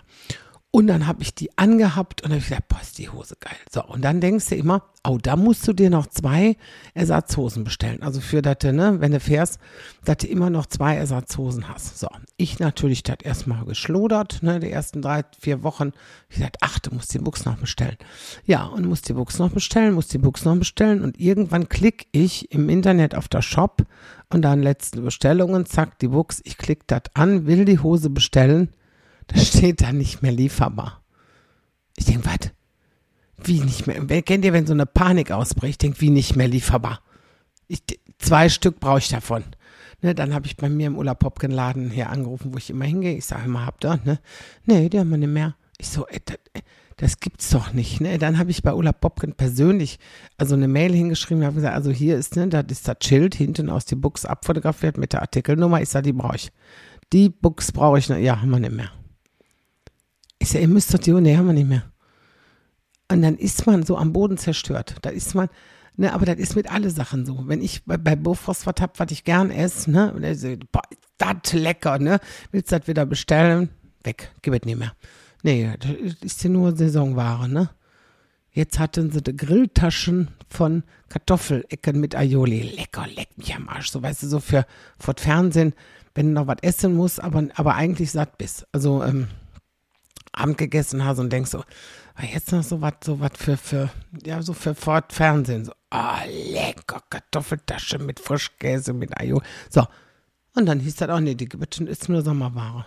Und 0.71 0.85
dann 0.85 1.07
habe 1.07 1.23
ich 1.23 1.33
die 1.33 1.57
angehabt 1.57 2.21
und 2.21 2.31
habe 2.31 2.41
gedacht, 2.41 2.67
boah, 2.67 2.79
ist 2.79 2.99
die 2.99 3.09
Hose 3.09 3.35
geil. 3.39 3.55
So, 3.71 3.83
und 3.83 4.03
dann 4.03 4.21
denkst 4.21 4.49
du 4.49 4.55
immer, 4.55 4.83
oh, 5.03 5.17
da 5.19 5.35
musst 5.35 5.67
du 5.67 5.73
dir 5.73 5.89
noch 5.89 6.05
zwei 6.05 6.57
Ersatzhosen 6.93 7.63
bestellen. 7.63 8.03
Also 8.03 8.21
für 8.21 8.43
das, 8.43 8.57
ne, 8.71 8.97
wenn 8.99 9.11
du 9.11 9.19
fährst, 9.19 9.59
dass 10.05 10.17
du 10.17 10.27
immer 10.27 10.51
noch 10.51 10.67
zwei 10.67 10.95
Ersatzhosen 10.95 11.67
hast. 11.67 11.97
So, 11.97 12.07
ich 12.37 12.59
natürlich 12.59 13.01
das 13.01 13.17
erstmal 13.23 13.65
geschlodert, 13.65 14.43
ne, 14.43 14.59
die 14.59 14.69
ersten 14.69 15.01
drei, 15.01 15.23
vier 15.39 15.63
Wochen. 15.63 15.91
Ich 16.29 16.35
gesagt, 16.35 16.57
ach, 16.61 16.77
du 16.77 16.93
musst 16.93 17.11
die 17.15 17.19
Buchs 17.19 17.45
noch 17.45 17.57
bestellen. 17.57 17.97
Ja, 18.45 18.65
und 18.65 18.85
musst 18.85 19.09
die 19.09 19.13
Buchs 19.13 19.39
noch 19.39 19.49
bestellen, 19.49 19.95
musst 19.95 20.13
die 20.13 20.19
Buchs 20.19 20.45
noch 20.45 20.55
bestellen. 20.55 21.01
Und 21.01 21.19
irgendwann 21.19 21.67
klick 21.67 22.05
ich 22.11 22.51
im 22.51 22.69
Internet 22.69 23.15
auf 23.15 23.27
der 23.27 23.41
Shop 23.41 23.87
und 24.29 24.43
dann 24.43 24.61
letzte 24.61 25.01
Bestellungen, 25.01 25.65
zack, 25.65 25.97
die 25.97 26.09
Buchs, 26.09 26.41
ich 26.43 26.57
klick 26.57 26.85
das 26.85 27.03
an, 27.15 27.47
will 27.47 27.65
die 27.65 27.79
Hose 27.79 28.11
bestellen 28.11 28.69
da 29.29 29.39
steht 29.39 29.81
da 29.81 29.91
nicht 29.91 30.21
mehr 30.21 30.31
lieferbar. 30.31 31.01
Ich 31.95 32.05
denke, 32.05 32.25
was? 32.25 32.51
Wie 33.43 33.61
nicht 33.61 33.87
mehr? 33.87 34.21
Kennt 34.21 34.43
ihr, 34.43 34.53
wenn 34.53 34.67
so 34.67 34.73
eine 34.73 34.85
Panik 34.85 35.31
ausbricht? 35.31 35.71
Ich 35.71 35.77
denke, 35.77 36.01
wie 36.01 36.09
nicht 36.09 36.35
mehr 36.35 36.47
lieferbar? 36.47 37.01
Ich, 37.67 37.81
zwei 38.17 38.49
Stück 38.49 38.79
brauche 38.79 38.99
ich 38.99 39.09
davon. 39.09 39.43
Ne, 40.01 40.15
dann 40.15 40.33
habe 40.33 40.45
ich 40.45 40.55
bei 40.55 40.69
mir 40.69 40.87
im 40.87 40.97
Ulla 40.97 41.13
Popken 41.13 41.51
Laden 41.51 41.89
hier 41.89 42.09
angerufen, 42.09 42.53
wo 42.53 42.57
ich 42.57 42.69
immer 42.69 42.85
hingehe. 42.85 43.17
Ich 43.17 43.25
sage 43.25 43.45
immer, 43.45 43.65
habt 43.65 43.83
ihr, 43.83 43.99
ne? 44.05 44.19
Nee, 44.65 44.87
die 44.89 44.99
haben 44.99 45.09
wir 45.09 45.17
nicht 45.17 45.29
mehr. 45.29 45.55
Ich 45.77 45.89
so, 45.89 46.07
ey, 46.07 46.21
das, 46.23 46.37
das 46.97 47.19
gibt's 47.19 47.49
doch 47.49 47.73
nicht, 47.73 47.99
ne? 47.99 48.17
Dann 48.17 48.37
habe 48.37 48.49
ich 48.51 48.63
bei 48.63 48.73
Ulla 48.73 48.93
Popken 48.93 49.33
persönlich 49.33 49.99
also 50.37 50.55
eine 50.55 50.69
Mail 50.69 50.93
hingeschrieben, 50.93 51.43
habe 51.43 51.55
gesagt, 51.55 51.75
also 51.75 51.91
hier 51.91 52.17
ist, 52.17 52.37
ne, 52.37 52.47
das 52.47 52.65
ist 52.69 52.87
das 52.87 52.97
Schild 53.03 53.35
hinten 53.35 53.69
aus 53.69 53.85
dem 53.85 53.99
Books 53.99 54.25
abfotografiert 54.25 54.97
mit 54.97 55.11
der 55.11 55.21
Artikelnummer. 55.21 55.81
Ich 55.81 55.89
sage, 55.89 56.03
die 56.03 56.13
brauche 56.13 56.37
ich. 56.37 56.51
Die 57.11 57.29
Books 57.29 57.71
brauche 57.73 57.99
ich, 57.99 58.07
noch. 58.07 58.17
ja, 58.17 58.41
haben 58.41 58.51
wir 58.51 58.59
nicht 58.59 58.71
mehr. 58.71 58.91
Ich 60.39 60.49
sage, 60.49 60.63
ihr 60.63 60.67
müsst 60.67 60.93
doch 60.93 60.99
die, 60.99 61.11
nee, 61.11 61.37
haben 61.37 61.47
wir 61.47 61.53
nicht 61.53 61.67
mehr. 61.67 61.83
Und 63.11 63.21
dann 63.21 63.35
ist 63.35 63.65
man 63.65 63.83
so 63.83 63.97
am 63.97 64.13
Boden 64.13 64.37
zerstört. 64.37 64.95
Da 65.01 65.09
ist 65.09 65.35
man, 65.35 65.49
ne, 65.97 66.13
aber 66.13 66.25
das 66.25 66.37
ist 66.37 66.55
mit 66.55 66.71
alle 66.71 66.89
Sachen 66.89 67.25
so. 67.25 67.47
Wenn 67.47 67.61
ich 67.61 67.83
bei, 67.85 67.97
bei 67.97 68.15
Bofrost 68.15 68.65
was 68.65 68.75
hab, 68.79 68.99
was 68.99 69.11
ich 69.11 69.23
gern 69.23 69.51
esse, 69.51 69.91
ne, 69.91 70.13
und 70.13 70.23
sagt, 70.35 70.71
boah, 70.71 70.83
das 71.17 71.53
lecker, 71.53 71.99
ne, 71.99 72.19
willst 72.51 72.71
du 72.71 72.79
das 72.79 72.87
wieder 72.87 73.05
bestellen? 73.05 73.69
Weg, 74.03 74.31
gib 74.41 74.53
es 74.53 74.63
nicht 74.63 74.79
mehr. 74.79 74.93
Nee, 75.43 75.71
das 75.79 75.91
ist 76.21 76.43
ja 76.43 76.49
nur 76.49 76.75
Saisonware, 76.75 77.49
ne. 77.49 77.69
Jetzt 78.51 78.79
hatten 78.79 79.11
sie 79.11 79.21
die 79.21 79.35
Grilltaschen 79.35 80.29
von 80.49 80.83
Kartoffelecken 81.09 81.99
mit 81.99 82.15
Aioli. 82.15 82.61
Lecker, 82.75 83.05
leck 83.15 83.37
mich 83.37 83.55
am 83.55 83.69
Arsch. 83.69 83.91
So, 83.91 84.01
weißt 84.01 84.23
du, 84.23 84.27
so 84.27 84.39
für, 84.39 84.65
für 84.99 85.13
Fernsehen, 85.15 85.73
wenn 86.15 86.27
du 86.27 86.33
noch 86.33 86.47
was 86.47 86.57
essen 86.61 86.95
musst, 86.95 87.23
aber, 87.23 87.47
aber 87.55 87.75
eigentlich 87.75 88.11
satt 88.11 88.37
bist. 88.37 88.67
Also, 88.71 89.03
ähm, 89.03 89.27
Abend 90.31 90.57
gegessen 90.57 91.03
hast 91.03 91.19
und 91.19 91.31
denkst 91.31 91.51
so, 91.51 91.63
ah, 92.15 92.23
jetzt 92.23 92.51
noch 92.51 92.63
so 92.63 92.81
was, 92.81 92.93
so 93.03 93.19
was 93.19 93.31
für, 93.35 93.57
für, 93.57 93.89
ja, 94.23 94.41
so 94.41 94.53
für 94.53 94.75
Fort 94.75 95.13
Fernsehen. 95.13 95.65
So, 95.65 95.73
oh, 95.91 96.15
lecker, 96.51 97.01
Kartoffeltasche 97.09 97.99
mit 97.99 98.19
Frischkäse, 98.19 98.93
mit 98.93 99.17
Ayo. 99.19 99.41
So. 99.69 99.85
Und 100.55 100.65
dann 100.65 100.79
hieß 100.79 100.97
das 100.97 101.09
auch, 101.09 101.19
nee, 101.19 101.35
die 101.35 101.49
ist 101.87 102.09
nur 102.09 102.21
Sommerware. 102.21 102.85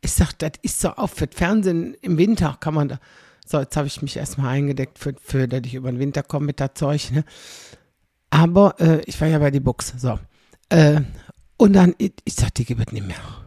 Ich 0.00 0.12
sag, 0.12 0.32
das 0.38 0.52
ist 0.62 0.80
so 0.80 0.90
auf 0.90 1.12
für 1.12 1.28
Fernsehen 1.30 1.94
im 2.00 2.18
Winter 2.18 2.56
kann 2.60 2.74
man 2.74 2.88
da. 2.88 3.00
So, 3.46 3.60
jetzt 3.60 3.76
habe 3.76 3.86
ich 3.86 4.00
mich 4.00 4.16
erstmal 4.16 4.54
eingedeckt, 4.54 4.98
für, 4.98 5.14
für, 5.20 5.48
dass 5.48 5.62
ich 5.64 5.74
über 5.74 5.90
den 5.90 5.98
Winter 5.98 6.22
komme 6.22 6.46
mit 6.46 6.60
der 6.60 6.74
Zeug, 6.74 7.10
ne? 7.10 7.24
Aber 8.30 8.80
äh, 8.80 9.02
ich 9.04 9.20
war 9.20 9.28
ja 9.28 9.38
bei 9.38 9.50
die 9.50 9.60
Buchs. 9.60 9.94
So. 9.96 10.18
Äh, 10.70 11.02
und 11.56 11.74
dann, 11.74 11.94
ich, 11.98 12.14
ich 12.24 12.34
sag, 12.34 12.54
die 12.54 12.64
gibt 12.64 12.80
es 12.80 12.92
nicht 12.92 13.06
mehr 13.06 13.43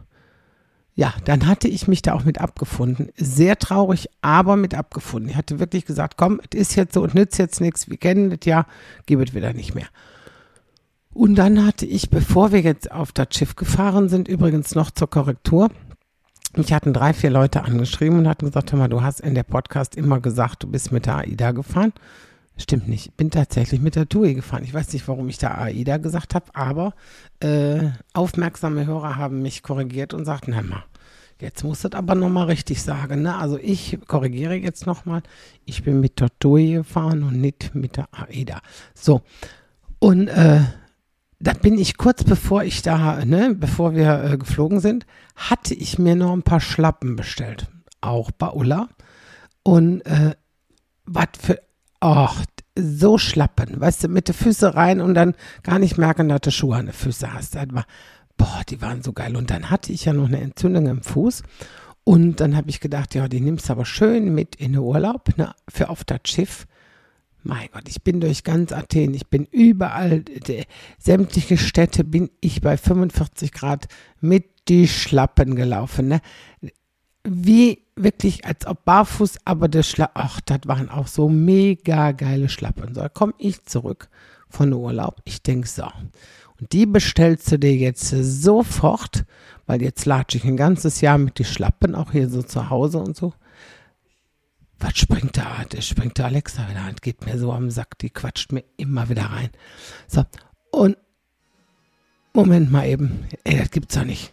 ja, 0.98 1.14
dann 1.26 1.46
hatte 1.46 1.68
ich 1.68 1.86
mich 1.86 2.02
da 2.02 2.12
auch 2.12 2.24
mit 2.24 2.40
abgefunden. 2.40 3.10
Sehr 3.14 3.56
traurig, 3.56 4.08
aber 4.20 4.56
mit 4.56 4.74
abgefunden. 4.74 5.30
Ich 5.30 5.36
hatte 5.36 5.60
wirklich 5.60 5.86
gesagt, 5.86 6.16
komm, 6.16 6.40
es 6.52 6.58
ist 6.58 6.74
jetzt 6.74 6.92
so 6.92 7.04
und 7.04 7.14
nützt 7.14 7.38
jetzt 7.38 7.60
nichts. 7.60 7.88
Wir 7.88 7.98
kennen 7.98 8.30
das 8.30 8.40
ja, 8.42 8.66
gebe 9.06 9.22
es 9.22 9.32
wieder 9.32 9.52
nicht 9.52 9.76
mehr. 9.76 9.86
Und 11.14 11.36
dann 11.36 11.64
hatte 11.64 11.86
ich, 11.86 12.10
bevor 12.10 12.50
wir 12.50 12.62
jetzt 12.62 12.90
auf 12.90 13.12
das 13.12 13.28
Schiff 13.30 13.54
gefahren 13.54 14.08
sind, 14.08 14.26
übrigens 14.26 14.74
noch 14.74 14.90
zur 14.90 15.08
Korrektur, 15.08 15.70
mich 16.56 16.72
hatten 16.72 16.92
drei, 16.92 17.12
vier 17.12 17.30
Leute 17.30 17.62
angeschrieben 17.62 18.18
und 18.18 18.26
hatten 18.26 18.46
gesagt, 18.46 18.72
hör 18.72 18.80
mal, 18.80 18.88
du 18.88 19.00
hast 19.00 19.20
in 19.20 19.36
der 19.36 19.44
Podcast 19.44 19.94
immer 19.94 20.18
gesagt, 20.18 20.64
du 20.64 20.66
bist 20.66 20.90
mit 20.90 21.06
der 21.06 21.18
AIDA 21.18 21.52
gefahren. 21.52 21.92
Stimmt 22.60 22.88
nicht. 22.88 23.06
Ich 23.06 23.14
bin 23.14 23.30
tatsächlich 23.30 23.80
mit 23.80 23.94
der 23.94 24.08
TUI 24.08 24.34
gefahren. 24.34 24.64
Ich 24.64 24.74
weiß 24.74 24.92
nicht, 24.92 25.06
warum 25.06 25.28
ich 25.28 25.38
da 25.38 25.54
AIDA 25.54 25.98
gesagt 25.98 26.34
habe, 26.34 26.46
aber 26.54 26.92
äh, 27.40 27.90
aufmerksame 28.14 28.84
Hörer 28.84 29.16
haben 29.16 29.42
mich 29.42 29.62
korrigiert 29.62 30.12
und 30.12 30.24
sagten, 30.24 30.54
hör 30.54 30.64
mal, 30.64 30.84
jetzt 31.40 31.62
musst 31.62 31.84
du 31.84 31.88
das 31.88 31.96
aber 31.98 32.16
nochmal 32.16 32.46
richtig 32.46 32.82
sagen. 32.82 33.22
Ne? 33.22 33.36
Also 33.36 33.58
ich 33.58 33.98
korrigiere 34.08 34.54
jetzt 34.54 34.86
nochmal, 34.86 35.22
ich 35.66 35.84
bin 35.84 36.00
mit 36.00 36.18
der 36.18 36.36
TUI 36.40 36.72
gefahren 36.72 37.22
und 37.22 37.40
nicht 37.40 37.76
mit 37.76 37.96
der 37.96 38.08
AIDA. 38.10 38.60
So, 38.92 39.22
und 40.00 40.26
äh, 40.26 40.60
da 41.40 41.52
bin 41.52 41.78
ich 41.78 41.96
kurz 41.96 42.24
bevor 42.24 42.64
ich 42.64 42.82
da, 42.82 43.24
ne, 43.24 43.54
bevor 43.54 43.94
wir 43.94 44.24
äh, 44.24 44.36
geflogen 44.36 44.80
sind, 44.80 45.06
hatte 45.36 45.74
ich 45.74 45.98
mir 45.98 46.16
noch 46.16 46.32
ein 46.32 46.42
paar 46.42 46.60
Schlappen 46.60 47.14
bestellt. 47.14 47.68
Auch 48.00 48.32
bei 48.32 48.48
Ulla. 48.48 48.88
Und 49.62 50.00
äh, 50.02 50.34
was 51.04 51.28
für, 51.38 51.60
ach, 52.00 52.44
so 52.76 53.18
schlappen, 53.18 53.80
weißt 53.80 54.04
du, 54.04 54.08
mit 54.08 54.28
den 54.28 54.34
Füßen 54.34 54.68
rein 54.68 55.00
und 55.00 55.14
dann 55.14 55.34
gar 55.62 55.78
nicht 55.78 55.98
merken, 55.98 56.28
dass 56.28 56.42
du 56.42 56.50
Schuhe 56.50 56.76
an 56.76 56.86
den 56.86 56.94
Füßen 56.94 57.32
hast. 57.32 57.56
Das 57.56 57.66
war, 57.72 57.86
boah, 58.36 58.62
die 58.68 58.80
waren 58.80 59.02
so 59.02 59.12
geil. 59.12 59.36
Und 59.36 59.50
dann 59.50 59.70
hatte 59.70 59.92
ich 59.92 60.04
ja 60.04 60.12
noch 60.12 60.26
eine 60.26 60.40
Entzündung 60.40 60.86
im 60.86 61.02
Fuß. 61.02 61.42
Und 62.04 62.40
dann 62.40 62.56
habe 62.56 62.70
ich 62.70 62.80
gedacht, 62.80 63.14
ja, 63.14 63.28
die 63.28 63.40
nimmst 63.40 63.68
du 63.68 63.72
aber 63.72 63.84
schön 63.84 64.34
mit 64.34 64.56
in 64.56 64.72
den 64.72 64.80
Urlaub, 64.80 65.36
ne, 65.36 65.54
für 65.68 65.90
auf 65.90 66.04
das 66.04 66.20
Schiff. 66.26 66.66
Mein 67.42 67.68
Gott, 67.72 67.88
ich 67.88 68.02
bin 68.02 68.20
durch 68.20 68.44
ganz 68.44 68.72
Athen, 68.72 69.14
ich 69.14 69.28
bin 69.28 69.44
überall, 69.44 70.22
de, 70.22 70.64
sämtliche 70.98 71.58
Städte 71.58 72.04
bin 72.04 72.30
ich 72.40 72.60
bei 72.60 72.76
45 72.76 73.52
Grad 73.52 73.88
mit 74.20 74.46
die 74.68 74.88
Schlappen 74.88 75.54
gelaufen. 75.54 76.08
Ne? 76.08 76.20
Wie 77.30 77.82
wirklich, 77.96 78.44
als 78.44 78.66
ob 78.66 78.84
barfuß, 78.84 79.38
aber 79.44 79.68
der 79.68 79.82
Schlapp, 79.82 80.12
ach, 80.14 80.40
das 80.40 80.60
waren 80.66 80.88
auch 80.88 81.06
so 81.06 81.28
mega 81.28 82.12
geile 82.12 82.48
Schlappen. 82.48 82.94
So, 82.94 83.00
da 83.00 83.08
komme 83.08 83.34
ich 83.38 83.64
zurück 83.64 84.08
von 84.48 84.72
Urlaub. 84.72 85.20
Ich 85.24 85.42
denke 85.42 85.68
so. 85.68 85.84
Und 86.60 86.72
die 86.72 86.86
bestellst 86.86 87.50
du 87.52 87.58
dir 87.58 87.74
jetzt 87.74 88.08
sofort, 88.08 89.24
weil 89.66 89.82
jetzt 89.82 90.06
latsche 90.06 90.38
ich 90.38 90.44
ein 90.44 90.56
ganzes 90.56 91.00
Jahr 91.00 91.18
mit 91.18 91.38
die 91.38 91.44
Schlappen, 91.44 91.94
auch 91.94 92.12
hier 92.12 92.28
so 92.28 92.42
zu 92.42 92.70
Hause 92.70 92.98
und 92.98 93.16
so. 93.16 93.34
Was 94.80 94.96
springt 94.96 95.36
da? 95.36 95.64
Das 95.68 95.86
springt 95.86 96.18
da 96.18 96.26
Alexa 96.26 96.68
wieder 96.70 96.82
an. 96.82 96.94
Geht 97.00 97.26
mir 97.26 97.36
so 97.38 97.52
am 97.52 97.70
Sack. 97.70 97.98
Die 97.98 98.10
quatscht 98.10 98.52
mir 98.52 98.64
immer 98.76 99.08
wieder 99.08 99.24
rein. 99.24 99.50
So. 100.06 100.24
Und 100.70 100.96
Moment 102.32 102.70
mal 102.70 102.86
eben. 102.86 103.26
Ey, 103.42 103.58
das 103.58 103.70
gibt's 103.72 103.96
doch 103.96 104.04
nicht. 104.04 104.32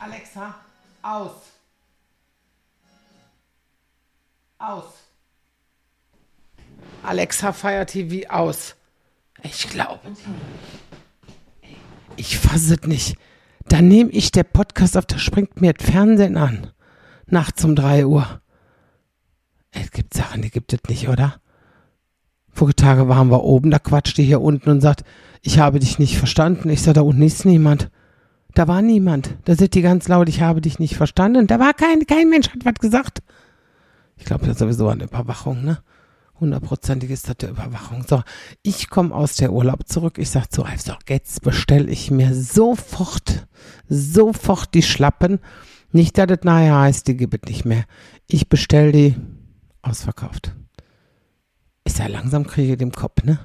Alexa, 0.00 0.54
aus. 1.02 1.47
Aus. 4.58 4.86
Alexa 7.04 7.52
Fire 7.52 7.86
TV 7.86 8.28
aus. 8.28 8.74
Ich 9.44 9.68
glaube. 9.68 10.00
Ich 12.16 12.38
fasse 12.38 12.74
es 12.74 12.86
nicht. 12.88 13.16
Dann 13.68 13.86
nehme 13.86 14.10
ich 14.10 14.32
der 14.32 14.42
Podcast 14.42 14.96
auf, 14.96 15.06
da 15.06 15.16
springt 15.18 15.60
mir 15.60 15.74
das 15.74 15.88
Fernsehen 15.88 16.36
an. 16.36 16.72
Nachts 17.26 17.64
um 17.64 17.76
drei 17.76 18.04
Uhr. 18.04 18.40
Es 19.70 19.92
gibt 19.92 20.14
Sachen, 20.14 20.42
die 20.42 20.50
gibt 20.50 20.72
es 20.72 20.80
nicht, 20.88 21.08
oder? 21.08 21.40
Vorige 22.50 22.74
Tage 22.74 23.08
waren 23.08 23.30
wir 23.30 23.44
oben, 23.44 23.70
da 23.70 23.78
quatscht 23.78 24.16
die 24.18 24.24
hier 24.24 24.40
unten 24.40 24.70
und 24.70 24.80
sagt, 24.80 25.04
ich 25.40 25.60
habe 25.60 25.78
dich 25.78 26.00
nicht 26.00 26.18
verstanden. 26.18 26.68
Ich 26.68 26.82
sage, 26.82 26.94
da 26.94 27.02
unten 27.02 27.22
ist 27.22 27.44
niemand. 27.44 27.90
Da 28.54 28.66
war 28.66 28.82
niemand. 28.82 29.36
Da 29.44 29.54
sind 29.54 29.74
die 29.74 29.82
ganz 29.82 30.08
laut, 30.08 30.28
ich 30.28 30.40
habe 30.40 30.60
dich 30.60 30.80
nicht 30.80 30.96
verstanden. 30.96 31.46
Da 31.46 31.60
war 31.60 31.74
kein, 31.74 32.06
kein 32.06 32.28
Mensch 32.28 32.48
hat 32.48 32.64
was 32.64 32.74
gesagt. 32.74 33.22
Ich 34.18 34.24
glaube, 34.24 34.44
das 34.44 34.52
ist 34.52 34.58
sowieso 34.58 34.88
eine 34.88 35.04
Überwachung, 35.04 35.64
ne? 35.64 35.78
Hundertprozentig 36.40 37.10
ist 37.10 37.28
das 37.28 37.36
der 37.38 37.50
Überwachung. 37.50 38.04
So, 38.06 38.22
ich 38.62 38.90
komme 38.90 39.14
aus 39.14 39.34
der 39.36 39.52
Urlaub 39.52 39.88
zurück. 39.88 40.18
Ich 40.18 40.30
sage 40.30 40.46
so, 40.50 40.62
also 40.62 40.94
jetzt 41.08 41.42
bestelle 41.42 41.90
ich 41.90 42.10
mir 42.10 42.32
sofort, 42.34 43.48
sofort 43.88 44.72
die 44.74 44.82
Schlappen. 44.82 45.40
Nicht, 45.90 46.16
dass 46.16 46.26
das 46.26 46.40
nachher 46.44 46.78
heißt, 46.78 47.08
die 47.08 47.16
gibt 47.16 47.34
es 47.42 47.48
nicht 47.48 47.64
mehr. 47.64 47.84
Ich 48.28 48.48
bestelle 48.48 48.92
die 48.92 49.16
ausverkauft. 49.82 50.54
Ist 51.84 51.98
ja 51.98 52.06
langsam 52.06 52.46
kriege 52.46 52.72
ich 52.72 52.78
den 52.78 52.92
Kopf, 52.92 53.24
ne? 53.24 53.40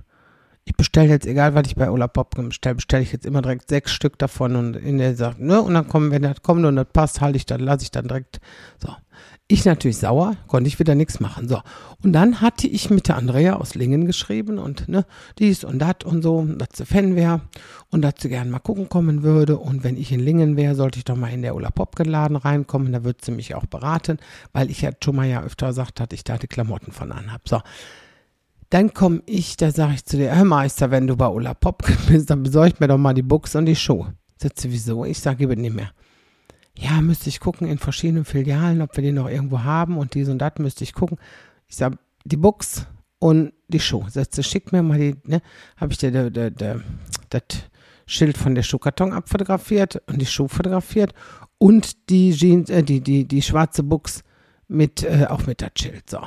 Ich 0.65 0.75
bestelle 0.77 1.09
jetzt, 1.09 1.25
egal 1.25 1.55
was 1.55 1.67
ich 1.67 1.75
bei 1.75 1.91
Urlaub 1.91 2.13
Bob 2.13 2.35
bestelle, 2.35 2.75
bestelle 2.75 3.03
ich 3.03 3.11
jetzt 3.11 3.25
immer 3.25 3.41
direkt 3.41 3.67
sechs 3.69 3.91
Stück 3.91 4.17
davon 4.17 4.55
und 4.55 4.75
in 4.75 4.97
der 4.97 5.15
sagt, 5.15 5.39
ne, 5.39 5.61
und 5.61 5.73
dann 5.73 5.89
kommen, 5.89 6.11
wenn 6.11 6.21
das 6.21 6.41
kommt 6.41 6.65
und 6.65 6.77
das 6.77 6.87
passt, 6.93 7.19
halte 7.19 7.35
ich 7.35 7.45
dann, 7.45 7.59
lasse 7.59 7.83
ich 7.83 7.91
dann 7.91 8.07
direkt. 8.07 8.39
So. 8.81 8.95
Ich 9.49 9.65
natürlich 9.65 9.97
sauer, 9.97 10.37
konnte 10.47 10.69
ich 10.69 10.79
wieder 10.79 10.95
nichts 10.95 11.19
machen. 11.19 11.49
So. 11.49 11.59
Und 12.01 12.13
dann 12.13 12.39
hatte 12.39 12.65
ich 12.65 12.89
mit 12.89 13.09
der 13.09 13.17
Andrea 13.17 13.57
aus 13.57 13.75
Lingen 13.75 14.05
geschrieben 14.05 14.57
und 14.57 14.87
ne, 14.87 15.05
dies 15.37 15.65
und 15.65 15.79
das 15.79 15.97
und 16.05 16.21
so, 16.21 16.45
dass 16.45 16.69
sie 16.75 16.85
Fan 16.85 17.17
wäre 17.17 17.41
und 17.91 18.01
dass 18.01 18.15
sie 18.19 18.29
gerne 18.29 18.49
mal 18.49 18.59
gucken 18.59 18.87
kommen 18.87 19.21
würde. 19.21 19.57
Und 19.57 19.83
wenn 19.83 19.97
ich 19.97 20.13
in 20.13 20.21
Lingen 20.21 20.55
wäre, 20.55 20.75
sollte 20.75 20.97
ich 20.97 21.05
doch 21.05 21.17
mal 21.17 21.27
in 21.27 21.41
der 21.41 21.55
Ulla 21.55 21.71
Popken-Laden 21.71 22.37
reinkommen. 22.37 22.93
Da 22.93 23.03
würde 23.03 23.19
sie 23.21 23.31
mich 23.31 23.53
auch 23.53 23.65
beraten, 23.65 24.17
weil 24.53 24.71
ich 24.71 24.81
ja 24.81 24.91
schon 25.03 25.17
mal 25.17 25.27
ja 25.27 25.43
öfter 25.43 25.67
gesagt 25.67 25.99
hatte, 25.99 26.15
ich 26.15 26.23
da 26.23 26.37
die 26.37 26.47
Klamotten 26.47 26.93
von 26.93 27.11
anhab. 27.11 27.47
So. 27.47 27.59
Dann 28.73 28.93
komme 28.93 29.21
ich, 29.27 29.55
da 29.55 29.71
sage 29.71 29.93
ich 29.93 30.05
zu 30.05 30.17
dir, 30.17 30.33
Herr 30.33 30.45
Meister, 30.45 30.89
wenn 30.89 31.05
du 31.05 31.15
bei 31.15 31.27
Ulla 31.27 31.53
Popken 31.53 31.97
bist, 32.07 32.29
dann 32.29 32.43
besorg 32.43 32.79
mir 32.79 32.87
doch 32.87 32.97
mal 32.97 33.13
die 33.13 33.21
Buchs 33.21 33.55
und 33.55 33.65
die 33.67 33.75
Schuhe. 33.75 34.13
Sitze 34.41 34.71
wieso? 34.71 35.05
Ich 35.05 35.19
sage, 35.19 35.37
gebe 35.37 35.55
nicht 35.55 35.75
mehr 35.75 35.91
ja, 36.77 37.01
müsste 37.01 37.29
ich 37.29 37.39
gucken 37.39 37.67
in 37.67 37.77
verschiedenen 37.77 38.25
Filialen, 38.25 38.81
ob 38.81 38.95
wir 38.95 39.03
die 39.03 39.11
noch 39.11 39.29
irgendwo 39.29 39.63
haben 39.63 39.97
und 39.97 40.15
dies 40.15 40.29
und 40.29 40.39
das 40.39 40.53
müsste 40.57 40.83
ich 40.83 40.93
gucken. 40.93 41.17
Ich 41.67 41.75
sage, 41.75 41.97
die 42.25 42.37
Buchs 42.37 42.87
und 43.19 43.53
die 43.67 43.79
Schuhe. 43.79 44.09
Sätze, 44.09 44.43
schick 44.43 44.71
mir 44.71 44.81
mal 44.81 44.97
die, 44.97 45.15
ne, 45.25 45.41
habe 45.77 45.93
ich 45.93 45.99
dir 45.99 46.11
das 47.29 47.43
Schild 48.05 48.37
von 48.37 48.55
der 48.55 48.63
Schuhkarton 48.63 49.13
abfotografiert 49.13 50.01
und 50.07 50.19
die 50.19 50.25
Schuhe 50.25 50.49
fotografiert 50.49 51.13
und 51.57 52.09
die 52.09 52.33
Jeans, 52.33 52.69
äh, 52.69 52.83
die, 52.83 53.01
die, 53.01 53.25
die 53.25 53.41
schwarze 53.41 53.83
Buchs 53.83 54.23
mit, 54.67 55.03
äh, 55.03 55.27
auch 55.29 55.45
mit 55.45 55.61
das 55.61 55.71
Schild, 55.77 56.09
so. 56.09 56.19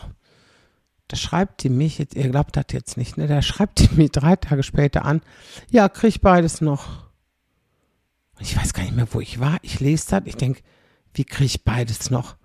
Da 1.08 1.16
schreibt 1.16 1.62
die 1.62 1.68
mich, 1.68 1.98
jetzt, 1.98 2.14
ihr 2.14 2.28
glaubt 2.28 2.56
das 2.56 2.66
jetzt 2.72 2.96
nicht, 2.96 3.16
ne, 3.16 3.28
da 3.28 3.40
schreibt 3.40 3.78
die 3.78 3.94
mich 3.94 4.10
drei 4.10 4.36
Tage 4.36 4.62
später 4.62 5.04
an, 5.04 5.22
ja, 5.70 5.88
krieg 5.88 6.20
beides 6.20 6.60
noch. 6.60 7.06
Ich 8.40 8.56
weiß 8.56 8.72
gar 8.72 8.82
nicht 8.82 8.96
mehr, 8.96 9.08
wo 9.10 9.20
ich 9.20 9.40
war. 9.40 9.58
Ich 9.62 9.80
lese 9.80 10.10
das. 10.10 10.22
Ich 10.26 10.36
denke, 10.36 10.62
wie 11.14 11.25
kriege 11.25 11.46
ich 11.46 11.64
beides 11.64 12.10
noch? 12.10 12.36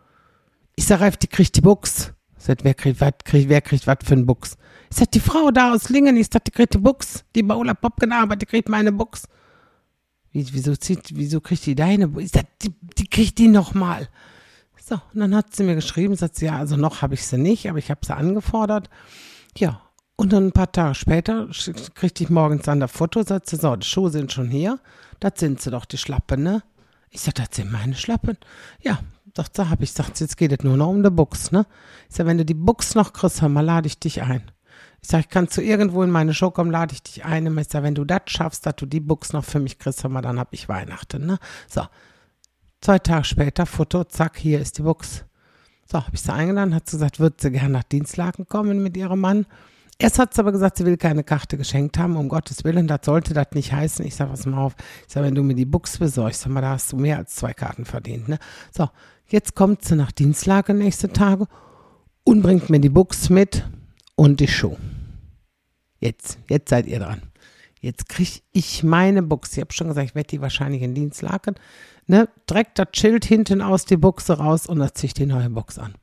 Ich 0.76 0.86
sage 0.86 1.02
Ralf, 1.02 1.18
die 1.18 1.28
kriegt 1.28 1.56
die 1.58 1.62
Buchs. 1.62 2.14
Sagt, 2.38 2.64
wer 2.64 2.74
kriegt 2.74 3.02
was, 3.02 3.14
kriegt, 3.24 3.50
wer 3.50 3.62
kriegt 3.62 3.86
was 3.88 3.98
für 4.04 4.16
ein 4.16 4.26
Buchs? 4.26 4.58
Ich 4.90 4.98
sag, 4.98 5.12
die 5.12 5.20
Frau 5.20 5.52
da 5.52 5.74
aus 5.74 5.90
Lingen, 5.90 6.18
ich 6.18 6.28
sag, 6.32 6.46
die 6.46 6.52
kriegt 6.52 6.74
die 6.74 6.80
Buchs. 6.80 7.24
Die 7.36 7.44
bei 7.44 7.56
Ola 7.56 7.74
Pop 7.74 8.00
gearbeitet, 8.00 8.44
die 8.44 8.46
kriegt 8.48 8.70
meine 8.70 8.92
Buchs. 8.92 9.28
Wie, 10.32 10.48
wieso, 10.54 10.76
zieht, 10.76 11.14
wieso 11.14 11.42
kriegt 11.42 11.66
die 11.66 11.76
deine 11.76 12.08
Buchs? 12.08 12.26
Ich 12.26 12.32
sag, 12.32 12.46
die, 12.60 12.74
die 12.98 13.08
kriegt 13.08 13.38
die 13.38 13.48
nochmal. 13.48 14.08
So, 14.84 14.96
und 15.14 15.20
dann 15.20 15.36
hat 15.36 15.56
sie 15.56 15.64
mir 15.64 15.76
geschrieben, 15.76 16.16
sagt 16.16 16.36
sie, 16.36 16.46
ja, 16.46 16.58
also 16.58 16.76
noch 16.76 17.02
habe 17.02 17.14
ich 17.14 17.26
sie 17.26 17.38
nicht, 17.38 17.70
aber 17.70 17.78
ich 17.78 17.92
habe 17.92 18.06
sie 18.06 18.16
angefordert. 18.16 18.90
Ja, 19.56 19.82
und 20.16 20.34
dann 20.34 20.48
ein 20.48 20.52
paar 20.52 20.72
Tage 20.72 20.96
später 20.96 21.48
kriegte 21.94 22.24
ich 22.24 22.30
morgens 22.30 22.64
dann 22.64 22.80
das 22.80 22.92
Foto, 22.92 23.24
sagt 23.24 23.50
sie, 23.50 23.58
so, 23.58 23.76
die 23.76 23.88
Schuhe 23.88 24.10
sind 24.10 24.32
schon 24.32 24.50
hier 24.50 24.80
das 25.22 25.34
sind 25.38 25.62
sie 25.62 25.72
doch, 25.72 25.86
die 25.86 25.98
Schlappen, 25.98 26.44
ne? 26.44 26.64
Ich 27.10 27.22
sag, 27.22 27.36
das 27.36 27.50
sind 27.54 27.72
meine 27.72 27.96
Schlappen. 27.96 28.38
Ja, 28.82 29.00
sagt 29.36 29.56
sie, 29.56 29.70
hab 29.70 29.82
ich 29.82 29.92
gesagt, 29.92 30.20
jetzt 30.20 30.36
geht 30.36 30.52
es 30.52 30.64
nur 30.64 30.78
noch 30.78 30.90
um 30.90 31.04
die 31.04 31.10
Buchs, 31.10 31.52
ne? 31.52 31.66
Ich 32.10 32.16
sag, 32.16 32.26
wenn 32.26 32.38
du 32.38 32.46
die 32.46 32.54
Buchs 32.54 32.96
noch 32.96 33.14
kriegst, 33.14 33.42
mal 33.42 33.62
lade 33.62 33.88
ich 33.88 34.00
dich 34.00 34.24
ein. 34.24 34.52
Ich 35.02 35.10
sag, 35.10 35.22
ich 35.22 35.30
kann 35.30 35.48
zu 35.48 35.62
irgendwo 35.62 36.04
in 36.04 36.10
meine 36.10 36.34
Show 36.34 36.52
kommen, 36.52 36.72
lade 36.72 36.94
ich 36.94 37.04
dich 37.04 37.24
ein. 37.24 37.58
Ich 37.58 37.68
sag, 37.70 37.84
wenn 37.84 37.96
du 37.96 38.04
das 38.04 38.22
schaffst, 38.28 38.66
dass 38.66 38.76
du 38.76 38.86
die 38.86 39.00
Buchs 39.00 39.32
noch 39.32 39.46
für 39.46 39.60
mich 39.60 39.80
kriegst, 39.80 40.08
mal, 40.08 40.22
dann 40.22 40.40
hab 40.40 40.54
ich 40.54 40.68
Weihnachten, 40.68 41.26
ne? 41.26 41.38
So. 41.68 41.84
Zwei 42.82 42.98
Tage 42.98 43.26
später, 43.26 43.68
Foto, 43.68 44.04
zack, 44.06 44.40
hier 44.40 44.60
ist 44.60 44.80
die 44.80 44.82
Buchs. 44.82 45.24
So, 45.86 46.00
hab 46.00 46.12
ich 46.14 46.22
sie 46.22 46.34
eingeladen, 46.34 46.74
hat 46.74 46.90
sie 46.90 46.98
gesagt, 46.98 47.20
würde 47.20 47.36
sie 47.40 47.52
gerne 47.52 47.70
nach 47.70 47.84
Dienstlaken 47.84 48.48
kommen 48.48 48.82
mit 48.82 48.98
ihrem 48.98 49.20
Mann. 49.20 49.46
Erst 50.00 50.18
hat 50.18 50.34
sie 50.34 50.42
aber 50.42 50.52
gesagt, 50.52 50.78
sie 50.78 50.86
will 50.86 50.98
keine 50.98 51.24
Karte 51.24 51.58
geschenkt 51.58 52.00
haben, 52.00 52.18
um 52.18 52.28
Gottes 52.28 52.64
Willen, 52.64 52.88
das 52.88 53.02
sollte 53.04 53.36
das 53.36 53.50
nicht 53.54 53.72
heißen. 53.72 54.04
Ich 54.04 54.16
sage, 54.16 54.32
was 54.32 54.48
mal 54.48 54.58
auf. 54.58 54.76
Ich 55.08 55.14
sage, 55.14 55.28
wenn 55.28 55.36
du 55.36 55.44
mir 55.44 55.54
die 55.54 55.66
Buchs 55.66 56.00
besorgst, 56.00 56.42
sag 56.42 56.52
mal, 56.52 56.62
da 56.62 56.72
hast 56.72 56.92
du 56.92 56.98
mehr 56.98 57.18
als 57.20 57.36
zwei 57.36 57.54
Karten 57.54 57.86
verdient. 57.86 58.28
Ne? 58.28 58.40
So, 58.76 58.90
jetzt 59.28 59.54
kommt 59.54 59.86
sie 59.86 59.96
nach 59.96 60.12
Dienstlage 60.12 60.74
nächste 60.74 61.14
Tage 61.14 61.46
und 62.24 62.42
bringt 62.42 62.72
mir 62.72 62.80
die 62.80 62.90
Buchs 62.90 63.30
mit 63.30 63.64
und 64.16 64.40
die 64.40 64.48
Schuhe. 64.48 64.78
Jetzt, 66.00 66.40
jetzt 66.50 66.70
seid 66.70 66.88
ihr 66.88 66.98
dran. 66.98 67.22
Jetzt 67.80 68.10
kriege 68.10 68.40
ich 68.54 68.84
meine 68.84 69.22
Buchs. 69.22 69.54
Ich 69.54 69.62
habe 69.62 69.74
schon 69.74 69.88
gesagt, 69.88 70.10
ich 70.10 70.16
werde 70.16 70.30
die 70.30 70.42
wahrscheinlich 70.42 70.82
in 70.82 70.96
Dienst 70.96 71.22
lagern. 71.22 71.56
Ne? 72.08 72.30
Direkt 72.50 72.80
das 72.80 72.88
Schild 72.94 73.26
hinten 73.26 73.62
aus 73.62 73.86
die 73.86 73.98
Buchse 73.98 74.38
raus 74.38 74.68
und 74.68 74.80
das 74.80 74.94
ziehe 74.94 75.08
ich 75.08 75.14
die 75.14 75.26
neue 75.26 75.50
Box 75.50 75.80
an. 75.80 75.96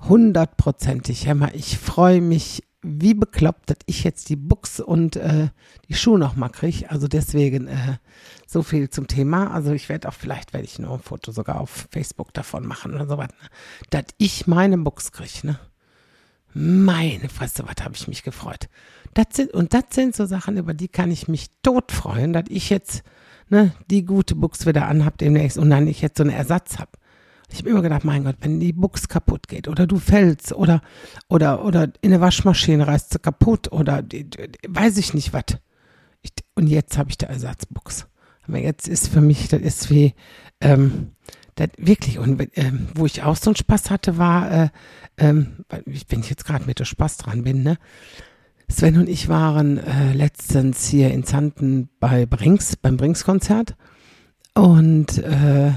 Hundertprozentig, 0.00 1.26
Hämmer. 1.26 1.54
Ich 1.54 1.78
freue 1.78 2.20
mich 2.20 2.62
wie 2.82 3.14
bekloppt, 3.14 3.70
dass 3.70 3.78
ich 3.86 4.04
jetzt 4.04 4.28
die 4.28 4.36
Buchs 4.36 4.78
und 4.78 5.16
äh, 5.16 5.48
die 5.88 5.94
Schuhe 5.94 6.18
nochmal 6.18 6.50
kriege. 6.50 6.90
Also 6.90 7.08
deswegen 7.08 7.66
äh, 7.66 7.98
so 8.46 8.62
viel 8.62 8.88
zum 8.88 9.08
Thema. 9.08 9.50
Also 9.52 9.72
ich 9.72 9.88
werde 9.88 10.08
auch, 10.08 10.14
vielleicht 10.14 10.52
werde 10.52 10.64
ich 10.64 10.78
noch 10.78 10.94
ein 10.94 11.00
Foto 11.00 11.32
sogar 11.32 11.60
auf 11.60 11.88
Facebook 11.90 12.32
davon 12.34 12.66
machen 12.66 12.94
oder 12.94 13.06
sowas. 13.06 13.28
Ne? 13.28 13.48
Dass 13.90 14.04
ich 14.18 14.46
meine 14.46 14.78
Buchs 14.78 15.12
kriege, 15.12 15.46
ne? 15.46 15.58
Meine 16.54 17.28
Fresse, 17.28 17.64
was 17.66 17.84
habe 17.84 17.94
ich 17.94 18.08
mich 18.08 18.22
gefreut. 18.22 18.68
Das 19.14 19.26
sind, 19.32 19.52
und 19.52 19.74
das 19.74 19.84
sind 19.90 20.16
so 20.16 20.24
Sachen, 20.24 20.56
über 20.56 20.72
die 20.72 20.88
kann 20.88 21.10
ich 21.10 21.28
mich 21.28 21.48
tot 21.62 21.92
freuen, 21.92 22.32
dass 22.32 22.44
ich 22.48 22.70
jetzt 22.70 23.02
ne, 23.50 23.72
die 23.90 24.04
gute 24.04 24.34
Buchs 24.34 24.66
wieder 24.66 24.86
anhab 24.86 25.18
demnächst 25.18 25.58
und 25.58 25.70
dann 25.70 25.86
ich 25.86 26.00
jetzt 26.00 26.18
so 26.18 26.24
einen 26.24 26.32
Ersatz 26.32 26.78
habe. 26.78 26.92
Ich 27.50 27.60
habe 27.60 27.70
immer 27.70 27.82
gedacht, 27.82 28.04
mein 28.04 28.24
Gott, 28.24 28.36
wenn 28.40 28.60
die 28.60 28.74
Buchs 28.74 29.08
kaputt 29.08 29.48
geht 29.48 29.68
oder 29.68 29.86
du 29.86 29.98
fällst 29.98 30.52
oder, 30.52 30.82
oder, 31.28 31.64
oder 31.64 31.84
in 32.02 32.12
eine 32.12 32.20
Waschmaschine 32.20 32.86
reißt 32.86 33.12
sie 33.12 33.18
kaputt 33.18 33.72
oder 33.72 34.02
die, 34.02 34.28
die, 34.28 34.48
weiß 34.68 34.98
ich 34.98 35.14
nicht 35.14 35.32
was. 35.32 35.44
und 36.54 36.66
jetzt 36.66 36.98
habe 36.98 37.10
ich 37.10 37.16
der 37.16 37.30
Ersatzbuchs. 37.30 38.06
Aber 38.46 38.58
jetzt 38.58 38.88
ist 38.88 39.08
für 39.08 39.20
mich, 39.20 39.48
das 39.48 39.60
ist 39.60 39.90
wie, 39.90 40.14
ähm, 40.60 41.12
das 41.54 41.70
wirklich, 41.76 42.18
und 42.18 42.48
ähm, 42.54 42.88
wo 42.94 43.06
ich 43.06 43.22
auch 43.22 43.36
so 43.36 43.50
einen 43.50 43.56
Spaß 43.56 43.90
hatte, 43.90 44.16
war, 44.16 44.50
äh, 44.50 44.68
ähm, 45.16 45.64
wenn 46.08 46.20
ich 46.20 46.30
jetzt 46.30 46.44
gerade 46.44 46.64
mit 46.64 46.78
der 46.78 46.84
Spaß 46.84 47.16
dran 47.16 47.42
bin, 47.42 47.62
ne? 47.62 47.78
Sven 48.70 48.98
und 48.98 49.08
ich 49.08 49.28
waren 49.28 49.78
äh, 49.78 50.12
letztens 50.12 50.86
hier 50.86 51.10
in 51.10 51.24
Zanten 51.24 51.88
bei 52.00 52.26
Brinks, 52.26 52.76
beim 52.76 52.96
Brinks-Konzert 52.96 53.76
und 54.54 55.18
äh, 55.18 55.72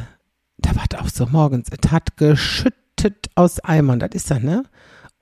da 0.57 0.75
war 0.75 0.85
es 0.89 0.99
auch 0.99 1.09
so 1.09 1.25
morgens, 1.27 1.69
es 1.69 1.91
hat 1.91 2.17
geschüttet 2.17 3.29
aus 3.35 3.59
Eimern, 3.59 3.99
das 3.99 4.11
ist 4.13 4.29
das, 4.29 4.41
ne? 4.41 4.63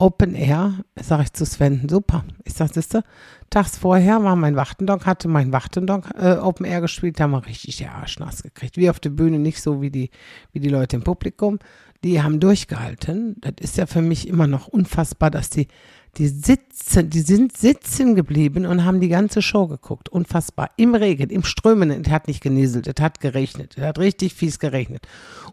Open 0.00 0.34
Air, 0.34 0.82
sag 0.98 1.20
ich 1.20 1.32
zu 1.34 1.44
Sven, 1.44 1.86
super. 1.86 2.24
Ich 2.44 2.54
sag, 2.54 2.72
siehste, 2.72 3.02
tags 3.50 3.76
vorher 3.76 4.24
war 4.24 4.34
mein 4.34 4.56
Wachtendonk, 4.56 5.04
hatte 5.04 5.28
mein 5.28 5.52
Wachtendonk 5.52 6.10
äh, 6.18 6.36
Open 6.36 6.64
Air 6.64 6.80
gespielt, 6.80 7.20
da 7.20 7.24
haben 7.24 7.32
wir 7.32 7.46
richtig 7.46 7.76
der 7.76 7.94
Arsch 7.94 8.18
nass 8.18 8.42
gekriegt. 8.42 8.78
Wie 8.78 8.88
auf 8.88 8.98
der 8.98 9.10
Bühne, 9.10 9.38
nicht 9.38 9.60
so 9.60 9.82
wie 9.82 9.90
die, 9.90 10.08
wie 10.52 10.60
die 10.60 10.70
Leute 10.70 10.96
im 10.96 11.02
Publikum. 11.02 11.58
Die 12.02 12.22
haben 12.22 12.40
durchgehalten. 12.40 13.36
Das 13.42 13.52
ist 13.60 13.76
ja 13.76 13.84
für 13.84 14.00
mich 14.00 14.26
immer 14.26 14.46
noch 14.46 14.68
unfassbar, 14.68 15.30
dass 15.30 15.50
die 15.50 15.68
die 16.16 16.28
sitzen, 16.28 17.10
die 17.10 17.20
sind 17.20 17.56
sitzen 17.56 18.14
geblieben 18.14 18.66
und 18.66 18.84
haben 18.84 19.00
die 19.00 19.08
ganze 19.08 19.42
Show 19.42 19.66
geguckt. 19.66 20.08
Unfassbar. 20.08 20.70
Im 20.76 20.94
Regen, 20.94 21.30
im 21.30 21.44
Strömen. 21.44 21.90
Es 21.90 22.10
hat 22.10 22.28
nicht 22.28 22.42
genieselt, 22.42 22.86
es 22.86 23.00
hat 23.00 23.20
geregnet. 23.20 23.74
Es 23.76 23.84
hat 23.84 23.98
richtig 23.98 24.34
fies 24.34 24.58
geregnet. 24.58 25.06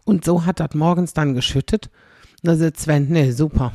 Und 0.04 0.24
so 0.24 0.46
hat 0.46 0.60
das 0.60 0.74
morgens 0.74 1.12
dann 1.12 1.34
geschüttet. 1.34 1.90
Da 2.42 2.56
sitzt 2.56 2.82
Sven, 2.82 3.08
nee, 3.08 3.30
super. 3.30 3.72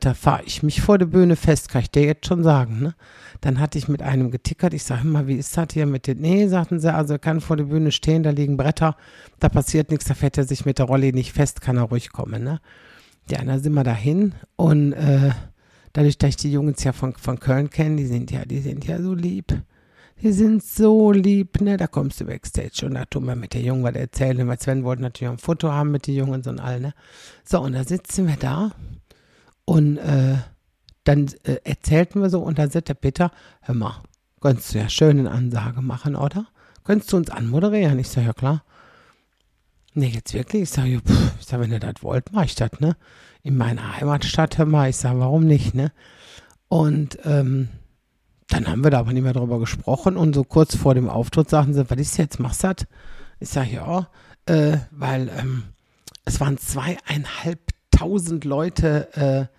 Da 0.00 0.14
fahre 0.14 0.44
ich 0.44 0.62
mich 0.62 0.80
vor 0.80 0.96
der 0.96 1.04
Bühne 1.06 1.36
fest, 1.36 1.68
kann 1.68 1.82
ich 1.82 1.90
dir 1.90 2.04
jetzt 2.04 2.26
schon 2.26 2.42
sagen, 2.42 2.80
ne? 2.80 2.94
Dann 3.42 3.60
hatte 3.60 3.76
ich 3.76 3.86
mit 3.86 4.00
einem 4.00 4.30
getickert, 4.30 4.72
ich 4.72 4.82
sage 4.82 5.02
immer, 5.02 5.26
wie 5.26 5.34
ist 5.34 5.54
das 5.58 5.68
hier 5.74 5.84
mit 5.84 6.06
den, 6.06 6.22
nee, 6.22 6.48
sagten 6.48 6.80
sie, 6.80 6.92
also 6.92 7.14
er 7.14 7.18
kann 7.18 7.42
vor 7.42 7.58
der 7.58 7.64
Bühne 7.64 7.92
stehen, 7.92 8.22
da 8.22 8.30
liegen 8.30 8.56
Bretter, 8.56 8.96
da 9.40 9.50
passiert 9.50 9.90
nichts, 9.90 10.06
da 10.06 10.14
fährt 10.14 10.38
er 10.38 10.44
sich 10.44 10.64
mit 10.64 10.78
der 10.78 10.86
Rolle 10.86 11.12
nicht 11.12 11.34
fest, 11.34 11.60
kann 11.60 11.76
er 11.76 11.82
ruhig 11.82 12.12
kommen, 12.12 12.42
ne? 12.42 12.62
Ja, 13.30 13.44
dann 13.44 13.62
sind 13.62 13.74
wir 13.74 13.84
dahin 13.84 14.34
und 14.56 14.94
äh, 14.94 15.32
dadurch, 15.94 16.18
dass 16.18 16.30
ich 16.30 16.36
die 16.36 16.52
Jungs 16.52 16.84
ja 16.84 16.92
von, 16.92 17.14
von 17.14 17.40
Köln 17.40 17.70
kenne, 17.70 17.96
die 17.96 18.06
sind 18.06 18.30
ja, 18.30 18.44
die 18.44 18.60
sind 18.60 18.84
ja 18.84 19.00
so 19.00 19.14
lieb. 19.14 19.54
die 20.22 20.32
sind 20.32 20.62
so 20.62 21.12
lieb, 21.12 21.60
ne? 21.60 21.76
Da 21.76 21.86
kommst 21.86 22.20
du 22.20 22.26
backstage 22.26 22.86
und 22.86 22.94
da 22.94 23.04
tun 23.04 23.24
wir 23.26 23.36
mit 23.36 23.54
der 23.54 23.62
Jungen 23.62 23.82
was 23.82 23.94
erzählen, 23.94 24.46
weil 24.46 24.58
Sven 24.60 24.84
wollte 24.84 25.02
natürlich 25.02 25.32
ein 25.32 25.38
Foto 25.38 25.72
haben 25.72 25.90
mit 25.90 26.06
den 26.06 26.14
Jungs 26.14 26.46
und 26.46 26.60
all, 26.60 26.80
ne? 26.80 26.94
So, 27.44 27.60
und 27.60 27.72
da 27.72 27.84
sitzen 27.84 28.26
wir 28.26 28.36
da 28.36 28.72
und 29.64 29.98
äh, 29.98 30.36
dann 31.04 31.28
äh, 31.44 31.56
erzählten 31.64 32.20
wir 32.20 32.30
so 32.30 32.40
und 32.40 32.58
dann 32.58 32.70
sagt 32.70 32.88
der 32.88 32.94
Peter, 32.94 33.30
hör 33.62 33.74
mal, 33.74 34.02
könntest 34.40 34.74
du 34.74 34.78
ja 34.78 34.88
schön 34.88 35.18
eine 35.18 35.30
Ansage 35.30 35.82
machen, 35.82 36.16
oder? 36.16 36.46
Könntest 36.84 37.12
du 37.12 37.16
uns 37.16 37.30
anmoderieren? 37.30 37.98
Ich 37.98 38.08
sage, 38.08 38.26
ja 38.26 38.32
klar. 38.32 38.64
Nee, 39.94 40.08
jetzt 40.08 40.34
wirklich? 40.34 40.62
Ich 40.62 40.70
sage, 40.70 41.00
ich 41.38 41.46
sag, 41.46 41.60
wenn 41.60 41.72
ihr 41.72 41.80
das 41.80 42.02
wollt, 42.02 42.32
mach 42.32 42.44
ich 42.44 42.54
das, 42.54 42.80
ne? 42.80 42.96
In 43.44 43.56
meiner 43.58 43.96
Heimatstadt, 43.96 44.58
hör 44.58 44.64
mal, 44.64 44.88
ich 44.88 44.96
sage, 44.96 45.20
warum 45.20 45.44
nicht, 45.44 45.74
ne? 45.74 45.92
Und 46.68 47.18
ähm, 47.24 47.68
dann 48.48 48.66
haben 48.66 48.82
wir 48.82 48.90
da 48.90 49.00
aber 49.00 49.12
nicht 49.12 49.22
mehr 49.22 49.34
drüber 49.34 49.60
gesprochen 49.60 50.16
und 50.16 50.34
so 50.34 50.44
kurz 50.44 50.74
vor 50.74 50.94
dem 50.94 51.10
Auftritt 51.10 51.50
sagten 51.50 51.74
sie, 51.74 51.88
was 51.88 51.98
ist 51.98 52.16
jetzt, 52.16 52.40
machst 52.40 52.64
du 52.64 52.74
das? 52.74 52.86
Ich 53.40 53.50
sage, 53.50 53.74
ja, 53.74 54.08
äh, 54.46 54.78
weil 54.90 55.30
ähm, 55.38 55.64
es 56.24 56.40
waren 56.40 56.56
zweieinhalbtausend 56.56 58.44
Leute, 58.44 59.50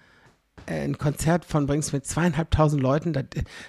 äh, 0.65 0.71
ein 0.71 0.97
Konzert 0.97 1.45
von 1.45 1.67
Brings 1.67 1.93
mit 1.93 2.07
zweieinhalbtausend 2.07 2.81
Leuten. 2.81 3.13
Das, 3.13 3.25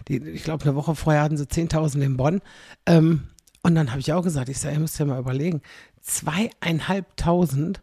die, 0.09 0.17
ich 0.17 0.45
glaube, 0.45 0.65
eine 0.65 0.75
Woche 0.75 0.95
vorher 0.95 1.23
hatten 1.23 1.37
sie 1.37 1.47
zehntausend 1.47 2.03
in 2.03 2.17
Bonn. 2.17 2.41
Ähm, 2.87 3.29
und 3.63 3.75
dann 3.75 3.91
habe 3.91 4.01
ich 4.01 4.15
auch 4.15 4.23
gesagt, 4.23 4.49
ich 4.49 4.59
sage, 4.59 4.77
ihr 4.77 4.81
müsst 4.81 4.99
ja 4.99 5.05
mal 5.05 5.21
überlegen, 5.21 5.61
zweieinhalbtausend 6.01 7.83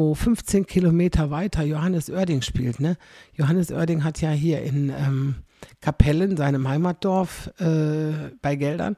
wo 0.00 0.14
15 0.14 0.66
Kilometer 0.66 1.30
weiter 1.30 1.62
Johannes 1.62 2.08
Oerding 2.08 2.40
spielt. 2.40 2.80
Ne? 2.80 2.96
Johannes 3.34 3.70
Oerding 3.70 4.02
hat 4.02 4.20
ja 4.22 4.30
hier 4.30 4.62
in 4.62 4.88
ähm, 4.88 5.34
Kapellen, 5.82 6.38
seinem 6.38 6.66
Heimatdorf 6.66 7.50
äh, 7.58 8.30
bei 8.40 8.56
Geldern, 8.56 8.96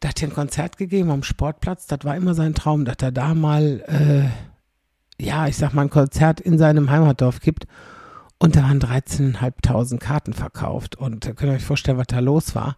da 0.00 0.10
hat 0.10 0.22
er 0.22 0.28
ein 0.28 0.34
Konzert 0.34 0.76
gegeben 0.76 1.10
am 1.10 1.22
Sportplatz. 1.22 1.86
Das 1.86 2.00
war 2.04 2.14
immer 2.14 2.34
sein 2.34 2.54
Traum, 2.54 2.84
dass 2.84 2.96
er 3.00 3.10
da 3.10 3.34
mal, 3.34 3.82
äh, 3.88 5.24
ja, 5.24 5.48
ich 5.48 5.56
sag 5.56 5.74
mal, 5.74 5.82
ein 5.82 5.90
Konzert 5.90 6.40
in 6.40 6.58
seinem 6.58 6.90
Heimatdorf 6.90 7.40
gibt. 7.40 7.66
Und 8.38 8.54
da 8.54 8.62
waren 8.62 8.80
13.500 8.80 9.98
Karten 9.98 10.34
verkauft. 10.34 10.94
Und 10.96 11.26
da 11.26 11.32
könnt 11.32 11.50
ihr 11.50 11.56
euch 11.56 11.64
vorstellen, 11.64 11.98
was 11.98 12.06
da 12.06 12.20
los 12.20 12.54
war. 12.54 12.76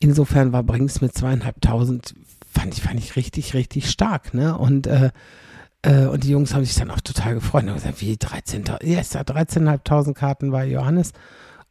Insofern 0.00 0.52
war 0.52 0.62
Brings 0.62 1.00
mit 1.00 1.14
zweieinhalbtausend, 1.14 2.14
fand 2.52 2.74
ich, 2.74 2.82
fand 2.82 2.98
ich 2.98 3.16
richtig, 3.16 3.54
richtig 3.54 3.88
stark, 3.88 4.34
ne? 4.34 4.58
Und 4.58 4.86
äh, 4.86 5.10
äh, 5.82 6.06
und 6.06 6.24
die 6.24 6.30
Jungs 6.30 6.54
haben 6.54 6.64
sich 6.64 6.74
dann 6.74 6.90
auch 6.90 7.00
total 7.00 7.34
gefreut. 7.34 7.64
Und 7.64 7.74
gesagt, 7.74 8.00
wie 8.00 8.14
13.000, 8.14 8.84
yes, 8.84 9.14
13.500 9.14 10.14
Karten 10.14 10.50
bei 10.50 10.66
Johannes. 10.66 11.12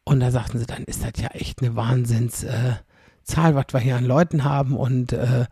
Und 0.04 0.20
da 0.20 0.30
sagten 0.30 0.58
sie, 0.58 0.66
dann 0.66 0.84
ist 0.84 1.04
das 1.04 1.12
ja 1.22 1.28
echt 1.28 1.62
eine 1.62 1.76
Wahnsinnszahl, 1.76 2.80
äh, 3.28 3.54
was 3.54 3.66
wir 3.72 3.80
hier 3.80 3.96
an 3.96 4.04
Leuten 4.04 4.44
haben. 4.44 4.76
Und 4.76 5.12
äh, 5.12 5.46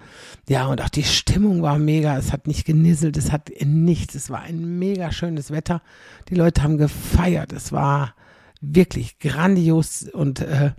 ja, 0.48 0.66
und 0.66 0.82
auch 0.82 0.88
die 0.88 1.04
Stimmung 1.04 1.62
war 1.62 1.78
mega. 1.78 2.16
Es 2.16 2.32
hat 2.32 2.46
nicht 2.46 2.64
genisselt, 2.64 3.16
es 3.16 3.30
hat 3.30 3.50
nichts. 3.64 4.14
Es 4.14 4.30
war 4.30 4.40
ein 4.40 4.78
mega 4.78 5.12
schönes 5.12 5.50
Wetter. 5.50 5.82
Die 6.28 6.34
Leute 6.34 6.62
haben 6.62 6.78
gefeiert. 6.78 7.52
Es 7.52 7.72
war 7.72 8.14
wirklich 8.60 9.20
grandios 9.20 10.08
und 10.12 10.40
äh, 10.40 10.72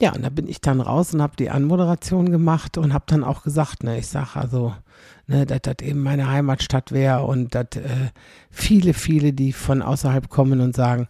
ja, 0.00 0.12
und 0.12 0.22
da 0.22 0.28
bin 0.28 0.48
ich 0.48 0.60
dann 0.60 0.80
raus 0.80 1.14
und 1.14 1.22
habe 1.22 1.36
die 1.36 1.50
Anmoderation 1.50 2.30
gemacht 2.30 2.78
und 2.78 2.92
habe 2.92 3.04
dann 3.06 3.22
auch 3.22 3.42
gesagt, 3.42 3.84
ne, 3.84 3.98
ich 3.98 4.08
sage 4.08 4.30
also, 4.34 4.74
ne, 5.26 5.46
dass 5.46 5.62
das 5.62 5.76
eben 5.82 6.02
meine 6.02 6.28
Heimatstadt 6.28 6.90
wäre 6.90 7.22
und 7.22 7.54
dass 7.54 7.76
äh, 7.76 8.10
viele, 8.50 8.92
viele, 8.92 9.32
die 9.32 9.52
von 9.52 9.82
außerhalb 9.82 10.28
kommen 10.28 10.60
und 10.60 10.74
sagen, 10.74 11.06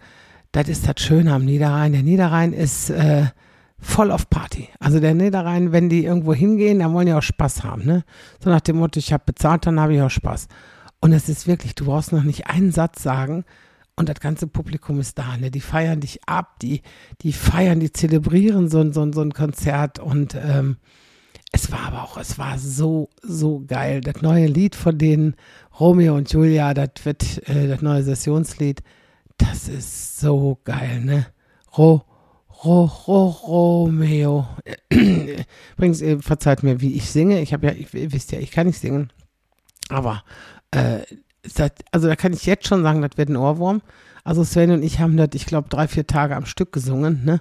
das 0.53 0.69
ist 0.69 0.87
das 0.87 1.03
Schöne 1.03 1.33
am 1.33 1.45
Niederrhein. 1.45 1.93
Der 1.93 2.03
Niederrhein 2.03 2.53
ist 2.53 2.91
äh, 2.91 3.25
voll 3.81 4.11
auf 4.11 4.29
Party. 4.29 4.69
Also 4.79 5.01
der 5.01 5.15
Niederrhein, 5.15 5.73
wenn 5.73 5.89
die 5.89 6.05
irgendwo 6.05 6.35
hingehen, 6.35 6.79
dann 6.79 6.93
wollen 6.93 7.07
die 7.07 7.15
auch 7.15 7.23
Spaß 7.23 7.65
haben, 7.65 7.85
ne? 7.85 8.05
So 8.39 8.51
nach 8.51 8.61
dem 8.61 8.77
Motto, 8.77 8.99
ich 8.99 9.13
habe 9.13 9.25
bezahlt, 9.27 9.67
dann 9.67 9.81
habe 9.81 9.95
ich 9.95 10.03
auch 10.03 10.11
Spaß. 10.11 10.49
Und 11.01 11.13
es 11.13 11.29
ist 11.29 11.47
wirklich, 11.47 11.75
du 11.75 11.87
brauchst 11.87 12.13
noch 12.13 12.23
nicht 12.23 12.47
einen 12.47 12.71
Satz 12.71 13.03
sagen, 13.03 13.45
und 13.97 14.09
das 14.09 14.21
ganze 14.21 14.47
Publikum 14.47 14.99
ist 15.01 15.19
da, 15.19 15.37
ne? 15.37 15.51
Die 15.51 15.61
feiern 15.61 16.01
dich 16.01 16.21
ab, 16.27 16.59
die, 16.61 16.83
die 17.23 17.33
feiern, 17.33 17.81
die 17.81 17.93
zelebrieren 17.93 18.69
so, 18.69 18.91
so, 18.93 19.13
so 19.13 19.21
ein 19.21 19.33
Konzert 19.33 19.99
und 19.99 20.35
ähm, 20.35 20.77
es 21.53 21.71
war 21.71 21.87
aber 21.87 22.03
auch, 22.03 22.17
es 22.17 22.37
war 22.37 22.59
so, 22.59 23.11
so 23.23 23.63
geil. 23.65 24.01
Das 24.01 24.23
neue 24.23 24.47
Lied 24.47 24.75
von 24.75 24.99
denen, 24.99 25.37
Romeo 25.79 26.17
und 26.17 26.33
Julia, 26.33 26.75
das 26.75 27.05
wird 27.05 27.49
äh, 27.49 27.69
das 27.69 27.81
neue 27.81 28.03
Sessionslied, 28.03 28.83
das 29.37 29.69
ist 29.69 30.19
so 30.19 30.59
geil, 30.65 31.01
ne? 31.01 31.27
Ro, 31.79 32.03
Ro, 32.65 32.85
Ro, 32.85 33.27
Romeo. 33.29 34.49
Übrigens, 34.91 36.01
ihr 36.01 36.21
verzeiht 36.21 36.63
mir, 36.63 36.81
wie 36.81 36.95
ich 36.95 37.11
singe. 37.11 37.41
Ich 37.41 37.53
habe 37.53 37.67
ja, 37.67 37.73
ihr 37.73 38.13
wisst 38.13 38.33
ja, 38.33 38.39
ich 38.39 38.51
kann 38.51 38.67
nicht 38.67 38.79
singen. 38.81 39.13
Aber 39.89 40.25
äh, 40.71 41.01
das, 41.57 41.71
also 41.91 42.09
da 42.09 42.17
kann 42.17 42.33
ich 42.33 42.47
jetzt 42.47 42.67
schon 42.67 42.83
sagen, 42.83 43.03
das 43.03 43.17
wird 43.17 43.29
ein 43.29 43.37
Ohrwurm. 43.37 43.83
Also 44.25 44.43
Sven 44.43 44.71
und 44.71 44.83
ich 44.83 45.01
haben 45.01 45.17
das, 45.17 45.29
ich 45.35 45.47
glaube, 45.47 45.69
drei, 45.69 45.87
vier 45.87 46.07
Tage 46.07 46.35
am 46.35 46.47
Stück 46.47 46.73
gesungen, 46.73 47.25
ne? 47.25 47.41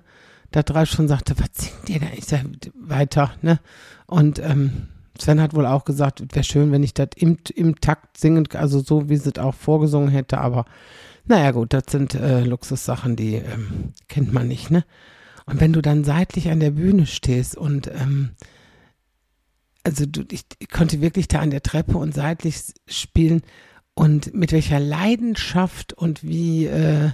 Da 0.52 0.62
drei 0.62 0.86
schon 0.86 1.08
sagte, 1.08 1.36
was 1.40 1.50
singt 1.54 1.90
ihr 1.90 2.00
da? 2.00 2.08
Ich 2.16 2.26
sag, 2.26 2.42
weiter, 2.76 3.32
ne? 3.42 3.60
Und 4.06 4.40
ähm, 4.40 4.90
Sven 5.18 5.42
hat 5.42 5.56
wohl 5.56 5.66
auch 5.66 5.86
gesagt, 5.86 6.22
es 6.22 6.28
wäre 6.34 6.44
schön, 6.44 6.72
wenn 6.72 6.84
ich 6.84 6.94
das 6.94 7.10
im, 7.16 7.38
im 7.56 7.80
Takt 7.80 8.18
singen, 8.18 8.48
also 8.54 8.80
so 8.82 9.10
wie 9.10 9.18
sie 9.18 9.32
es 9.34 9.42
auch 9.42 9.56
vorgesungen 9.56 10.10
hätte, 10.10 10.40
aber 10.40 10.66
naja 11.26 11.52
gut, 11.52 11.72
das 11.72 11.84
sind 11.90 12.16
äh, 12.16 12.44
Luxussachen, 12.44 13.16
die 13.16 13.36
ähm, 13.36 13.94
kennt 14.10 14.34
man 14.34 14.48
nicht, 14.48 14.70
ne? 14.70 14.84
Und 15.46 15.60
wenn 15.60 15.74
du 15.74 15.82
dann 15.82 16.04
seitlich 16.04 16.50
an 16.50 16.60
der 16.60 16.72
Bühne 16.72 17.06
stehst 17.06 17.58
und 17.58 17.88
ähm, 17.88 18.32
also 19.84 20.06
du, 20.06 20.24
ich, 20.32 20.46
ich 20.60 20.70
konnte 20.70 21.02
wirklich 21.02 21.28
da 21.28 21.40
an 21.40 21.52
der 21.52 21.64
Treppe 21.64 21.98
und 21.98 22.14
seitlich 22.14 22.62
spielen 22.88 23.42
und 23.96 24.34
mit 24.34 24.52
welcher 24.52 24.80
Leidenschaft 24.80 25.94
und 25.94 26.24
wie, 26.24 26.66
äh, 26.66 27.12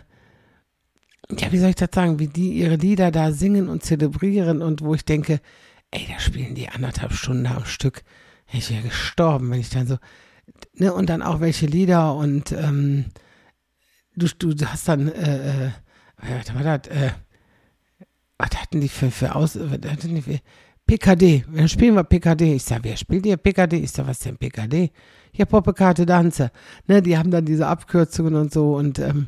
ja, 1.38 1.52
wie 1.52 1.58
soll 1.58 1.70
ich 1.70 1.76
das 1.76 1.89
sagen, 1.94 2.20
wie 2.20 2.28
die 2.28 2.54
ihre 2.54 2.76
Lieder 2.76 3.12
da 3.12 3.32
singen 3.32 3.70
und 3.70 3.84
zelebrieren 3.84 4.62
und 4.62 4.82
wo 4.82 4.96
ich 4.96 5.06
denke, 5.06 5.42
ey, 5.92 6.08
da 6.12 6.20
spielen 6.20 6.56
die 6.56 6.70
anderthalb 6.70 7.13
Stunden 7.13 7.48
am 7.48 7.65
Stück. 7.65 8.04
Ich 8.52 8.72
wäre 8.72 8.84
gestorben, 8.84 9.52
wenn 9.52 9.60
ich 9.60 9.70
dann 9.70 9.88
so, 9.88 9.98
ne, 10.74 10.94
und 10.94 11.10
dann 11.10 11.22
auch 11.22 11.39
welche 11.39 11.65
Lieder 11.65 12.15
und 12.15 12.52
ähm, 12.52 13.06
du, 14.15 14.28
du 14.28 14.65
hast 14.65 14.88
dann, 14.88 15.10
äh, 15.10 15.68
äh, 15.68 15.72
was 16.18 16.54
war 16.54 16.65
äh, 16.65 17.12
was 18.38 18.50
hatten 18.56 18.82
die 18.82 18.89
für, 18.89 19.12
für 19.12 19.36
Aus, 19.36 19.60
was 19.60 19.92
hatten 19.92 20.15
die 20.15 20.22
für, 20.22 20.39
PKD, 20.89 21.46
dann 21.54 21.70
spielen 21.70 21.94
wir 21.94 22.04
PKD. 22.04 22.56
Ich 22.56 22.63
sag, 22.63 22.84
wer 22.84 22.98
spielt 22.98 23.24
hier 23.24 23.38
PKD? 23.38 23.78
Ich 23.78 23.92
sag, 23.92 24.08
was 24.08 24.18
denn 24.20 24.38
PKD? 24.38 24.89
Hier 25.32 25.46
Poppekarte 25.46 26.06
Danze. 26.06 26.52
Ne, 26.88 27.02
die 27.02 27.18
haben 27.18 27.32
dann 27.32 27.46
diese 27.46 27.68
Abkürzungen 27.68 28.36
und 28.36 28.54
so 28.54 28.76
und 28.76 29.00
ähm, 29.00 29.28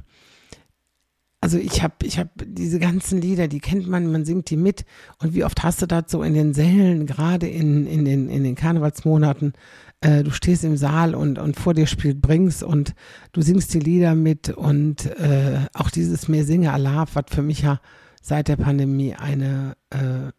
also 1.42 1.58
ich 1.58 1.82
habe 1.82 1.96
ich 2.04 2.20
hab 2.20 2.30
diese 2.46 2.80
ganzen 2.80 3.20
Lieder, 3.20 3.48
die 3.48 3.60
kennt 3.60 3.88
man, 3.88 4.12
man 4.12 4.26
singt 4.26 4.52
die 4.52 4.58
mit 4.58 4.86
und 5.18 5.34
wie 5.34 5.44
oft 5.44 5.64
hast 5.64 5.82
du 5.82 5.88
das 5.88 6.04
so 6.08 6.22
in 6.22 6.36
den 6.36 6.54
Sälen, 6.54 7.08
gerade 7.08 7.48
in, 7.48 7.88
in, 7.88 8.06
den, 8.06 8.30
in 8.30 8.44
den 8.44 8.54
Karnevalsmonaten, 8.54 9.54
äh, 10.02 10.24
du 10.24 10.30
stehst 10.30 10.64
im 10.64 10.78
Saal 10.78 11.16
und, 11.16 11.40
und 11.40 11.60
vor 11.60 11.74
dir 11.74 11.88
spielt 11.88 12.22
Brings 12.22 12.62
und 12.62 12.94
du 13.32 13.42
singst 13.42 13.74
die 13.74 13.80
Lieder 13.80 14.14
mit 14.14 14.50
und 14.50 15.08
äh, 15.20 15.66
auch 15.74 15.90
dieses 15.90 16.28
Mehr 16.28 16.46
Singe 16.46 16.74
Alarv, 16.74 17.16
was 17.16 17.26
für 17.32 17.42
mich 17.42 17.62
ja 17.62 17.82
seit 18.22 18.48
der 18.48 18.58
Pandemie 18.58 19.16
eine 19.16 19.76
äh, 19.90 20.32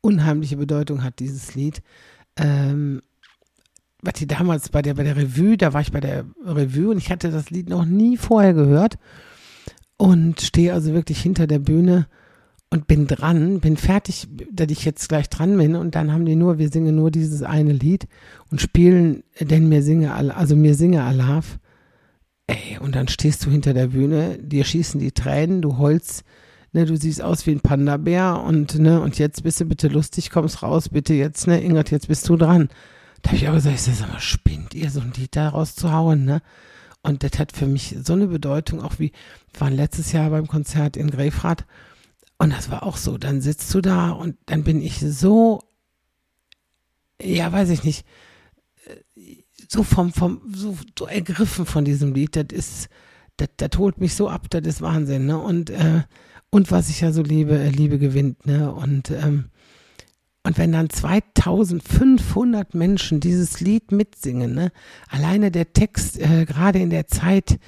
unheimliche 0.00 0.56
Bedeutung 0.56 1.04
hat, 1.04 1.18
dieses 1.18 1.54
Lied. 1.54 1.82
Ähm, 2.36 3.02
was 4.02 4.14
die 4.14 4.26
damals 4.26 4.68
bei 4.68 4.82
der, 4.82 4.94
bei 4.94 5.02
der 5.02 5.16
Revue, 5.16 5.56
da 5.56 5.72
war 5.72 5.80
ich 5.80 5.92
bei 5.92 6.00
der 6.00 6.24
Revue 6.44 6.90
und 6.90 6.98
ich 6.98 7.10
hatte 7.10 7.30
das 7.30 7.50
Lied 7.50 7.68
noch 7.68 7.84
nie 7.84 8.16
vorher 8.16 8.54
gehört 8.54 8.98
und 9.96 10.40
stehe 10.40 10.72
also 10.72 10.92
wirklich 10.94 11.20
hinter 11.20 11.46
der 11.46 11.58
Bühne 11.58 12.06
und 12.70 12.86
bin 12.86 13.06
dran, 13.06 13.60
bin 13.60 13.76
fertig, 13.76 14.28
dass 14.50 14.70
ich 14.70 14.84
jetzt 14.84 15.08
gleich 15.08 15.28
dran 15.28 15.56
bin 15.56 15.74
und 15.74 15.94
dann 15.94 16.12
haben 16.12 16.24
die 16.24 16.36
nur, 16.36 16.58
wir 16.58 16.70
singen 16.70 16.94
nur 16.94 17.10
dieses 17.10 17.42
eine 17.42 17.72
Lied 17.72 18.06
und 18.50 18.60
spielen, 18.60 19.24
denn 19.40 19.68
mir 19.68 19.82
singe, 19.82 20.14
also 20.14 20.56
mir 20.56 20.74
singe 20.74 21.02
Alarv. 21.02 21.58
Ey, 22.46 22.78
und 22.80 22.94
dann 22.94 23.08
stehst 23.08 23.44
du 23.44 23.50
hinter 23.50 23.74
der 23.74 23.88
Bühne, 23.88 24.38
dir 24.38 24.64
schießen 24.64 25.00
die 25.00 25.12
Tränen, 25.12 25.62
du 25.62 25.78
heulst 25.78 26.24
ne, 26.72 26.86
du 26.86 26.96
siehst 26.96 27.22
aus 27.22 27.46
wie 27.46 27.52
ein 27.52 27.60
Panda-Bär 27.60 28.42
und, 28.44 28.78
ne, 28.78 29.00
und 29.00 29.18
jetzt 29.18 29.42
bist 29.42 29.60
du 29.60 29.64
bitte 29.64 29.88
lustig, 29.88 30.30
kommst 30.30 30.62
raus, 30.62 30.88
bitte 30.88 31.14
jetzt, 31.14 31.46
ne, 31.46 31.62
Ingrid, 31.62 31.90
jetzt 31.90 32.08
bist 32.08 32.28
du 32.28 32.36
dran. 32.36 32.68
Da 33.22 33.30
habe 33.30 33.36
ich 33.36 33.48
auch 33.48 33.54
gesagt, 33.54 33.76
ich 33.76 33.82
sag 33.82 34.08
mal, 34.08 34.20
spinnt 34.20 34.74
ihr 34.74 34.90
so 34.90 35.00
ein 35.00 35.12
Lied 35.16 35.36
da 35.36 35.50
rauszuhauen, 35.50 36.24
ne? 36.24 36.42
Und 37.02 37.22
das 37.22 37.38
hat 37.38 37.52
für 37.52 37.66
mich 37.66 37.96
so 38.02 38.12
eine 38.12 38.26
Bedeutung, 38.26 38.82
auch 38.82 38.98
wie, 38.98 39.12
wir 39.52 39.60
waren 39.60 39.74
letztes 39.74 40.12
Jahr 40.12 40.30
beim 40.30 40.46
Konzert 40.46 40.96
in 40.96 41.10
Grefrath 41.10 41.64
und 42.36 42.52
das 42.52 42.70
war 42.70 42.82
auch 42.82 42.96
so, 42.96 43.18
dann 43.18 43.40
sitzt 43.40 43.72
du 43.74 43.80
da 43.80 44.10
und 44.10 44.36
dann 44.46 44.64
bin 44.64 44.82
ich 44.82 44.98
so, 45.00 45.60
ja, 47.20 47.50
weiß 47.52 47.70
ich 47.70 47.84
nicht, 47.84 48.06
so 49.68 49.82
vom, 49.82 50.12
vom, 50.12 50.40
so, 50.54 50.76
so 50.98 51.06
ergriffen 51.06 51.66
von 51.66 51.84
diesem 51.84 52.14
Lied, 52.14 52.36
das 52.36 52.46
ist, 52.50 52.88
das, 53.36 53.48
das 53.56 53.78
holt 53.78 53.98
mich 53.98 54.14
so 54.14 54.28
ab, 54.28 54.46
das 54.50 54.66
ist 54.66 54.80
Wahnsinn, 54.80 55.26
ne? 55.26 55.38
Und, 55.38 55.70
äh, 55.70 56.02
und 56.50 56.70
was 56.70 56.88
ich 56.88 57.00
ja 57.00 57.12
so 57.12 57.22
liebe, 57.22 57.58
äh, 57.58 57.68
Liebe 57.68 57.98
gewinnt, 57.98 58.46
ne? 58.46 58.72
Und, 58.72 59.10
ähm, 59.10 59.50
Und 60.42 60.56
wenn 60.56 60.72
dann 60.72 60.88
2500 60.88 62.74
Menschen 62.74 63.20
dieses 63.20 63.60
Lied 63.60 63.92
mitsingen, 63.92 64.54
ne? 64.54 64.72
alleine 65.08 65.50
der 65.50 65.72
Text, 65.72 66.18
äh, 66.18 66.46
gerade 66.46 66.78
in 66.78 66.88
der 66.88 67.06
Zeit, 67.06 67.58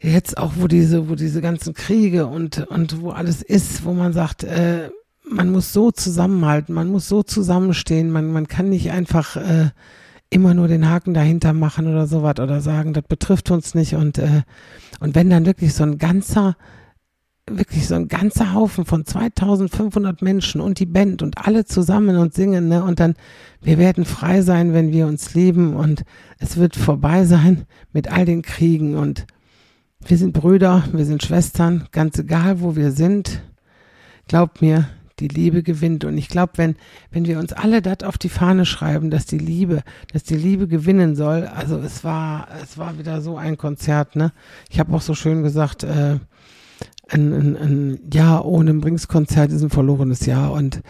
jetzt 0.00 0.38
auch, 0.38 0.54
wo 0.56 0.66
diese, 0.66 1.08
wo 1.08 1.14
diese 1.14 1.40
ganzen 1.40 1.74
Kriege 1.74 2.26
und, 2.26 2.66
und 2.66 3.00
wo 3.00 3.10
alles 3.10 3.42
ist, 3.42 3.84
wo 3.84 3.92
man 3.92 4.12
sagt, 4.12 4.42
äh, 4.42 4.90
man 5.28 5.50
muss 5.50 5.72
so 5.72 5.90
zusammenhalten, 5.90 6.74
man 6.74 6.88
muss 6.88 7.08
so 7.08 7.22
zusammenstehen, 7.22 8.10
man, 8.10 8.32
man 8.32 8.48
kann 8.48 8.68
nicht 8.68 8.90
einfach 8.90 9.36
äh, 9.36 9.70
immer 10.30 10.54
nur 10.54 10.68
den 10.68 10.88
Haken 10.88 11.14
dahinter 11.14 11.52
machen 11.52 11.86
oder 11.86 12.06
sowas 12.06 12.38
oder 12.40 12.60
sagen, 12.60 12.92
das 12.92 13.04
betrifft 13.04 13.50
uns 13.50 13.74
nicht 13.74 13.94
und, 13.94 14.18
äh, 14.18 14.42
und 15.00 15.14
wenn 15.14 15.30
dann 15.30 15.46
wirklich 15.46 15.74
so 15.74 15.84
ein 15.84 15.98
ganzer, 15.98 16.56
wirklich 17.48 17.86
so 17.86 17.94
ein 17.94 18.08
ganzer 18.08 18.54
Haufen 18.54 18.84
von 18.84 19.04
2500 19.04 20.20
Menschen 20.20 20.60
und 20.60 20.80
die 20.80 20.86
Band 20.86 21.22
und 21.22 21.46
alle 21.46 21.64
zusammen 21.64 22.16
und 22.16 22.34
singen, 22.34 22.68
ne, 22.68 22.82
und 22.82 22.98
dann, 22.98 23.14
wir 23.62 23.78
werden 23.78 24.04
frei 24.04 24.42
sein, 24.42 24.72
wenn 24.72 24.92
wir 24.92 25.06
uns 25.06 25.34
lieben 25.34 25.74
und 25.74 26.04
es 26.38 26.56
wird 26.56 26.74
vorbei 26.74 27.24
sein 27.24 27.66
mit 27.92 28.10
all 28.10 28.24
den 28.24 28.42
Kriegen 28.42 28.96
und 28.96 29.26
wir 30.04 30.18
sind 30.18 30.32
Brüder, 30.32 30.84
wir 30.92 31.04
sind 31.04 31.22
Schwestern, 31.22 31.88
ganz 31.92 32.18
egal, 32.18 32.60
wo 32.60 32.76
wir 32.76 32.92
sind. 32.92 33.42
Glaubt 34.28 34.60
mir, 34.60 34.88
die 35.18 35.28
Liebe 35.28 35.62
gewinnt. 35.62 36.04
Und 36.04 36.18
ich 36.18 36.28
glaube, 36.28 36.52
wenn, 36.56 36.76
wenn 37.10 37.26
wir 37.26 37.38
uns 37.38 37.52
alle 37.52 37.82
das 37.82 38.02
auf 38.02 38.18
die 38.18 38.28
Fahne 38.28 38.66
schreiben, 38.66 39.10
dass 39.10 39.26
die 39.26 39.38
Liebe, 39.38 39.82
dass 40.12 40.22
die 40.22 40.36
Liebe 40.36 40.68
gewinnen 40.68 41.16
soll, 41.16 41.46
also 41.46 41.78
es 41.78 42.04
war, 42.04 42.48
es 42.62 42.76
war 42.76 42.98
wieder 42.98 43.20
so 43.20 43.36
ein 43.36 43.56
Konzert, 43.56 44.14
ne? 44.16 44.32
Ich 44.70 44.78
habe 44.78 44.94
auch 44.94 45.00
so 45.00 45.14
schön 45.14 45.42
gesagt, 45.42 45.84
äh, 45.84 46.18
ein, 47.08 47.32
ein, 47.32 47.56
ein 47.56 48.00
Jahr 48.12 48.44
ohne 48.44 48.74
Brings-Konzert 48.74 49.52
ist 49.52 49.62
ein 49.62 49.70
verlorenes 49.70 50.26
Jahr. 50.26 50.52
Und 50.52 50.82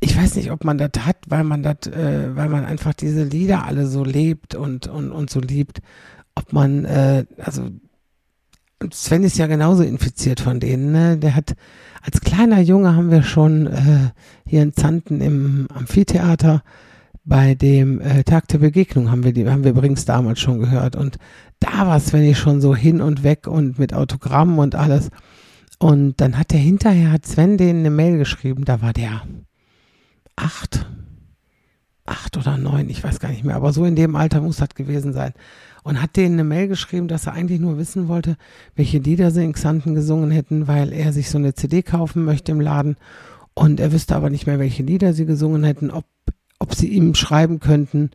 ich 0.00 0.16
weiß 0.16 0.36
nicht, 0.36 0.50
ob 0.50 0.64
man 0.64 0.78
das 0.78 0.90
hat, 1.00 1.16
weil 1.28 1.44
man 1.44 1.62
das, 1.62 1.86
äh, 1.86 2.34
weil 2.34 2.48
man 2.48 2.64
einfach 2.64 2.94
diese 2.94 3.24
Lieder 3.24 3.64
alle 3.64 3.86
so 3.86 4.04
lebt 4.04 4.54
und, 4.54 4.86
und, 4.86 5.10
und 5.10 5.30
so 5.30 5.40
liebt. 5.40 5.80
Ob 6.34 6.52
man, 6.52 6.84
äh, 6.84 7.26
also 7.38 7.68
Sven 8.92 9.24
ist 9.24 9.38
ja 9.38 9.46
genauso 9.46 9.82
infiziert 9.82 10.40
von 10.40 10.60
denen, 10.60 10.92
ne? 10.92 11.18
Der 11.18 11.34
hat 11.34 11.56
als 12.02 12.20
kleiner 12.20 12.60
Junge 12.60 12.94
haben 12.94 13.10
wir 13.10 13.22
schon 13.22 13.66
äh, 13.66 14.10
hier 14.46 14.62
in 14.62 14.72
Zanten 14.72 15.20
im 15.20 15.66
Amphitheater 15.74 16.62
bei 17.28 17.54
dem 17.54 18.00
äh, 18.00 18.24
Tag 18.24 18.48
der 18.48 18.58
Begegnung 18.58 19.10
haben 19.10 19.22
wir 19.22 19.32
die, 19.32 19.48
haben 19.48 19.62
wir 19.62 19.72
übrigens 19.72 20.06
damals 20.06 20.40
schon 20.40 20.60
gehört. 20.60 20.96
Und 20.96 21.18
da 21.60 21.86
war 21.86 21.96
es, 21.96 22.12
wenn 22.12 22.24
ich 22.24 22.38
schon 22.38 22.60
so 22.62 22.74
hin 22.74 23.02
und 23.02 23.22
weg 23.22 23.46
und 23.46 23.78
mit 23.78 23.92
Autogrammen 23.92 24.58
und 24.58 24.74
alles. 24.74 25.10
Und 25.78 26.20
dann 26.20 26.38
hat 26.38 26.52
der 26.52 26.58
hinterher, 26.58 27.12
hat 27.12 27.26
Sven 27.26 27.58
denen 27.58 27.80
eine 27.80 27.90
Mail 27.90 28.16
geschrieben, 28.16 28.64
da 28.64 28.80
war 28.80 28.92
der 28.94 29.22
acht, 30.36 30.86
acht 32.06 32.36
oder 32.36 32.56
neun, 32.56 32.88
ich 32.88 33.04
weiß 33.04 33.20
gar 33.20 33.30
nicht 33.30 33.44
mehr, 33.44 33.56
aber 33.56 33.72
so 33.72 33.84
in 33.84 33.94
dem 33.94 34.16
Alter 34.16 34.40
muss 34.40 34.56
das 34.56 34.70
gewesen 34.70 35.12
sein 35.12 35.34
und 35.84 36.00
hat 36.00 36.16
denen 36.16 36.34
eine 36.34 36.44
Mail 36.44 36.68
geschrieben, 36.68 37.08
dass 37.08 37.26
er 37.26 37.34
eigentlich 37.34 37.60
nur 37.60 37.78
wissen 37.78 38.08
wollte, 38.08 38.36
welche 38.74 38.98
Lieder 38.98 39.30
sie 39.30 39.44
in 39.44 39.52
Xanten 39.52 39.94
gesungen 39.94 40.30
hätten, 40.30 40.66
weil 40.66 40.92
er 40.92 41.12
sich 41.12 41.30
so 41.30 41.38
eine 41.38 41.54
CD 41.54 41.82
kaufen 41.82 42.24
möchte 42.24 42.52
im 42.52 42.60
Laden 42.60 42.96
und 43.54 43.80
er 43.80 43.92
wüsste 43.92 44.16
aber 44.16 44.30
nicht 44.30 44.46
mehr, 44.46 44.58
welche 44.58 44.82
Lieder 44.82 45.12
sie 45.12 45.26
gesungen 45.26 45.64
hätten, 45.64 45.90
ob, 45.90 46.04
ob 46.68 46.74
sie 46.74 46.88
ihm 46.88 47.14
schreiben 47.14 47.60
könnten, 47.60 48.10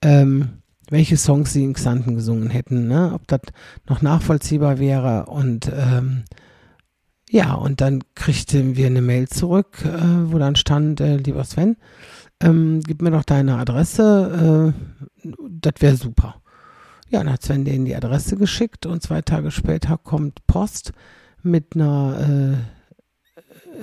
ähm, 0.00 0.62
welche 0.88 1.18
Songs 1.18 1.52
sie 1.52 1.62
in 1.62 1.74
Xanten 1.74 2.14
gesungen 2.14 2.48
hätten, 2.48 2.88
ne? 2.88 3.12
ob 3.12 3.28
das 3.28 3.42
noch 3.86 4.00
nachvollziehbar 4.00 4.78
wäre 4.78 5.26
und 5.26 5.70
ähm, 5.74 6.24
ja, 7.30 7.52
und 7.52 7.82
dann 7.82 8.02
kriegten 8.14 8.76
wir 8.76 8.86
eine 8.86 9.02
Mail 9.02 9.28
zurück, 9.28 9.84
äh, 9.84 10.32
wo 10.32 10.38
dann 10.38 10.56
stand, 10.56 11.02
äh, 11.02 11.16
lieber 11.16 11.44
Sven, 11.44 11.76
ähm, 12.40 12.80
gib 12.86 13.02
mir 13.02 13.10
doch 13.10 13.24
deine 13.24 13.56
Adresse, 13.56 14.72
äh, 15.22 15.28
das 15.50 15.74
wäre 15.80 15.96
super. 15.96 16.40
Ja, 17.10 17.18
dann 17.22 17.34
hat 17.34 17.42
Sven 17.42 17.66
denen 17.66 17.84
die 17.84 17.94
Adresse 17.94 18.36
geschickt 18.36 18.86
und 18.86 19.02
zwei 19.02 19.20
Tage 19.20 19.50
später 19.50 19.98
kommt 19.98 20.46
Post 20.46 20.92
mit 21.42 21.74
einer, 21.74 22.56
äh, 22.56 22.77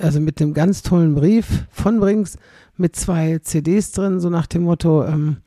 also 0.00 0.20
mit 0.20 0.40
einem 0.40 0.54
ganz 0.54 0.82
tollen 0.82 1.14
Brief 1.14 1.66
von 1.70 2.00
Brings 2.00 2.38
mit 2.76 2.96
zwei 2.96 3.38
CDs 3.38 3.92
drin, 3.92 4.20
so 4.20 4.28
nach 4.30 4.46
dem 4.46 4.62
Motto, 4.62 5.04
ähm, 5.04 5.38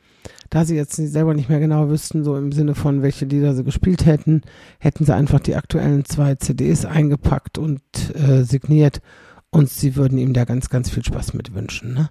da 0.49 0.65
sie 0.65 0.75
jetzt 0.75 0.95
selber 0.95 1.33
nicht 1.33 1.49
mehr 1.49 1.59
genau 1.59 1.89
wüssten, 1.89 2.23
so 2.23 2.35
im 2.35 2.51
Sinne 2.51 2.75
von, 2.75 3.01
welche 3.01 3.25
Lieder 3.25 3.53
sie 3.53 3.63
gespielt 3.63 4.05
hätten, 4.05 4.41
hätten 4.79 5.05
sie 5.05 5.13
einfach 5.13 5.39
die 5.39 5.55
aktuellen 5.55 6.05
zwei 6.05 6.35
CDs 6.35 6.85
eingepackt 6.85 7.57
und 7.57 7.81
äh, 8.15 8.43
signiert 8.43 9.01
und 9.51 9.69
sie 9.69 9.95
würden 9.95 10.17
ihm 10.17 10.33
da 10.33 10.45
ganz, 10.45 10.69
ganz 10.69 10.89
viel 10.89 11.03
Spaß 11.03 11.33
mit 11.33 11.53
wünschen. 11.53 11.93
Ne? 11.93 12.09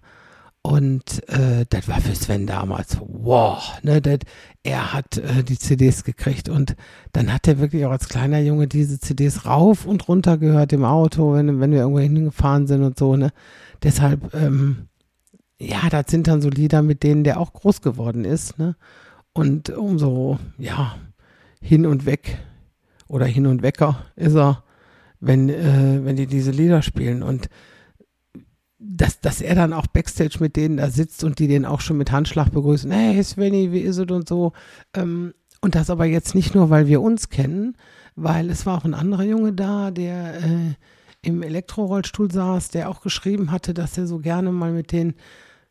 Und 0.62 1.26
äh, 1.28 1.64
das 1.68 1.88
war 1.88 2.00
für 2.00 2.14
Sven 2.14 2.46
damals, 2.46 2.98
wow, 3.00 3.78
ne, 3.82 4.02
dat, 4.02 4.24
er 4.64 4.92
hat 4.92 5.16
äh, 5.16 5.44
die 5.44 5.58
CDs 5.58 6.04
gekriegt 6.04 6.48
und 6.48 6.74
dann 7.12 7.32
hat 7.32 7.46
er 7.46 7.58
wirklich 7.58 7.86
auch 7.86 7.92
als 7.92 8.08
kleiner 8.08 8.40
Junge 8.40 8.66
diese 8.66 8.98
CDs 8.98 9.46
rauf 9.46 9.86
und 9.86 10.08
runter 10.08 10.36
gehört 10.36 10.72
im 10.72 10.84
Auto, 10.84 11.32
wenn, 11.34 11.60
wenn 11.60 11.70
wir 11.70 11.80
irgendwo 11.80 12.00
hingefahren 12.00 12.66
sind 12.66 12.82
und 12.82 12.98
so, 12.98 13.16
ne. 13.16 13.30
Deshalb, 13.82 14.34
ähm, 14.34 14.88
ja, 15.60 15.88
das 15.90 16.06
sind 16.08 16.26
dann 16.26 16.42
so 16.42 16.50
Lieder, 16.50 16.82
mit 16.82 17.02
denen 17.02 17.24
der 17.24 17.40
auch 17.40 17.52
groß 17.52 17.80
geworden 17.80 18.24
ist, 18.24 18.58
ne. 18.58 18.76
Und 19.32 19.70
umso, 19.70 20.38
ja, 20.58 20.96
hin 21.60 21.86
und 21.86 22.04
weg 22.04 22.38
oder 23.06 23.26
hin 23.26 23.46
und 23.46 23.62
wecker 23.62 24.04
ist 24.16 24.34
er, 24.34 24.64
wenn, 25.20 25.48
äh, 25.48 26.04
wenn 26.04 26.16
die 26.16 26.26
diese 26.26 26.50
Lieder 26.50 26.82
spielen 26.82 27.22
und 27.22 27.48
dass, 28.78 29.20
dass 29.20 29.40
er 29.40 29.54
dann 29.54 29.72
auch 29.72 29.86
Backstage 29.86 30.38
mit 30.40 30.56
denen 30.56 30.76
da 30.76 30.90
sitzt 30.90 31.24
und 31.24 31.38
die 31.38 31.48
den 31.48 31.64
auch 31.64 31.80
schon 31.80 31.98
mit 31.98 32.12
Handschlag 32.12 32.50
begrüßen, 32.50 32.90
hey 32.90 33.22
Svenny, 33.22 33.72
wie 33.72 33.80
ist 33.80 33.98
es 33.98 34.10
und 34.10 34.28
so. 34.28 34.52
Ähm, 34.94 35.34
und 35.60 35.74
das 35.74 35.90
aber 35.90 36.04
jetzt 36.04 36.34
nicht 36.34 36.54
nur, 36.54 36.70
weil 36.70 36.86
wir 36.86 37.02
uns 37.02 37.28
kennen, 37.28 37.76
weil 38.14 38.50
es 38.50 38.66
war 38.66 38.78
auch 38.78 38.84
ein 38.84 38.94
anderer 38.94 39.24
Junge 39.24 39.52
da, 39.52 39.90
der 39.90 40.36
äh, 40.36 40.74
im 41.22 41.42
Elektrorollstuhl 41.42 42.30
saß, 42.30 42.68
der 42.68 42.88
auch 42.88 43.00
geschrieben 43.00 43.50
hatte, 43.50 43.74
dass 43.74 43.98
er 43.98 44.06
so 44.06 44.18
gerne 44.18 44.52
mal 44.52 44.72
mit 44.72 44.92
denen 44.92 45.14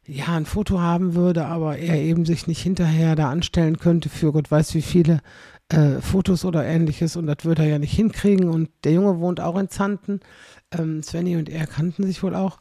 ja 0.05 0.35
ein 0.35 0.45
Foto 0.45 0.79
haben 0.79 1.15
würde, 1.15 1.45
aber 1.45 1.77
er 1.77 1.95
eben 1.95 2.25
sich 2.25 2.47
nicht 2.47 2.61
hinterher 2.61 3.15
da 3.15 3.29
anstellen 3.29 3.77
könnte 3.77 4.09
für 4.09 4.31
Gott 4.33 4.51
weiß 4.51 4.73
wie 4.73 4.81
viele 4.81 5.21
äh, 5.69 6.01
Fotos 6.01 6.45
oder 6.45 6.65
ähnliches 6.65 7.15
und 7.15 7.27
das 7.27 7.43
würde 7.43 7.63
er 7.63 7.69
ja 7.69 7.79
nicht 7.79 7.93
hinkriegen. 7.93 8.49
Und 8.49 8.69
der 8.83 8.93
Junge 8.93 9.19
wohnt 9.19 9.39
auch 9.39 9.57
in 9.57 9.69
Zanten. 9.69 10.21
Ähm, 10.71 11.03
Svenny 11.03 11.35
und 11.37 11.49
er 11.49 11.67
kannten 11.67 12.05
sich 12.05 12.23
wohl 12.23 12.35
auch. 12.35 12.59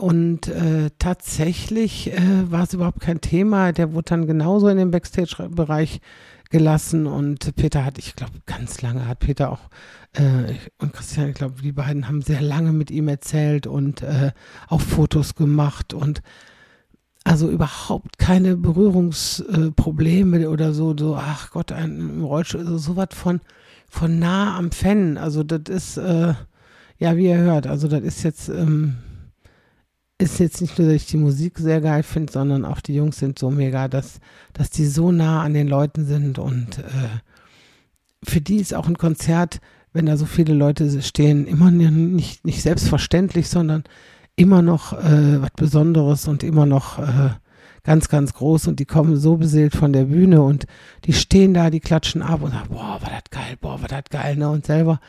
Und 0.00 0.48
äh, 0.48 0.90
tatsächlich 0.98 2.10
äh, 2.12 2.50
war 2.50 2.62
es 2.62 2.72
überhaupt 2.72 3.00
kein 3.00 3.20
Thema. 3.20 3.72
Der 3.72 3.92
wurde 3.92 4.10
dann 4.10 4.26
genauso 4.26 4.68
in 4.68 4.78
den 4.78 4.90
Backstage-Bereich 4.90 6.00
gelassen 6.48 7.06
und 7.06 7.54
Peter 7.54 7.84
hat, 7.84 7.98
ich 7.98 8.16
glaube, 8.16 8.32
ganz 8.44 8.82
lange 8.82 9.06
hat 9.06 9.20
Peter 9.20 9.52
auch 9.52 9.70
äh, 10.14 10.54
und 10.78 10.92
Christian, 10.92 11.28
ich 11.28 11.34
glaube, 11.34 11.62
die 11.62 11.70
beiden 11.70 12.08
haben 12.08 12.22
sehr 12.22 12.40
lange 12.40 12.72
mit 12.72 12.90
ihm 12.90 13.06
erzählt 13.06 13.68
und 13.68 14.02
äh, 14.02 14.32
auch 14.68 14.80
Fotos 14.80 15.36
gemacht 15.36 15.94
und 15.94 16.22
also 17.22 17.48
überhaupt 17.48 18.18
keine 18.18 18.56
Berührungsprobleme 18.56 20.50
oder 20.50 20.72
so, 20.72 20.96
so, 20.98 21.14
ach 21.16 21.50
Gott, 21.50 21.70
ein 21.70 22.22
Rollstuhl, 22.22 22.60
also 22.60 22.78
sowas 22.78 23.08
von, 23.12 23.40
von 23.88 24.18
nah 24.18 24.56
am 24.56 24.72
Fan. 24.72 25.18
Also 25.18 25.44
das 25.44 25.68
ist, 25.68 25.98
äh, 25.98 26.34
ja, 26.98 27.16
wie 27.16 27.26
ihr 27.26 27.36
hört, 27.36 27.66
also 27.66 27.86
das 27.86 28.00
ist 28.00 28.22
jetzt, 28.24 28.48
ähm, 28.48 28.96
ist 30.20 30.38
jetzt 30.38 30.60
nicht 30.60 30.78
nur, 30.78 30.88
dass 30.88 30.96
ich 30.96 31.06
die 31.06 31.16
Musik 31.16 31.58
sehr 31.58 31.80
geil 31.80 32.02
finde, 32.02 32.32
sondern 32.32 32.64
auch 32.64 32.80
die 32.80 32.94
Jungs 32.94 33.18
sind 33.18 33.38
so 33.38 33.50
mega, 33.50 33.88
dass, 33.88 34.20
dass 34.52 34.70
die 34.70 34.86
so 34.86 35.12
nah 35.12 35.42
an 35.42 35.54
den 35.54 35.68
Leuten 35.68 36.04
sind 36.04 36.38
und 36.38 36.78
äh, 36.78 37.20
für 38.22 38.40
die 38.40 38.56
ist 38.56 38.74
auch 38.74 38.86
ein 38.86 38.98
Konzert, 38.98 39.60
wenn 39.92 40.06
da 40.06 40.16
so 40.16 40.26
viele 40.26 40.54
Leute 40.54 41.02
stehen, 41.02 41.46
immer 41.46 41.70
nicht, 41.70 42.44
nicht 42.44 42.62
selbstverständlich, 42.62 43.48
sondern 43.48 43.84
immer 44.36 44.62
noch 44.62 44.92
äh, 44.92 45.40
was 45.40 45.50
Besonderes 45.56 46.28
und 46.28 46.42
immer 46.42 46.66
noch 46.66 46.98
äh, 46.98 47.30
ganz, 47.82 48.08
ganz 48.08 48.34
groß 48.34 48.68
und 48.68 48.78
die 48.78 48.84
kommen 48.84 49.16
so 49.16 49.36
beseelt 49.36 49.74
von 49.74 49.92
der 49.92 50.04
Bühne 50.04 50.42
und 50.42 50.66
die 51.04 51.12
stehen 51.12 51.54
da, 51.54 51.70
die 51.70 51.80
klatschen 51.80 52.22
ab 52.22 52.42
und 52.42 52.52
sagen, 52.52 52.68
boah, 52.68 53.00
war 53.00 53.10
das 53.10 53.30
geil, 53.30 53.56
boah, 53.60 53.80
war 53.80 53.88
das 53.88 54.04
geil, 54.10 54.36
ne? 54.36 54.50
Und 54.50 54.66
selber, 54.66 55.00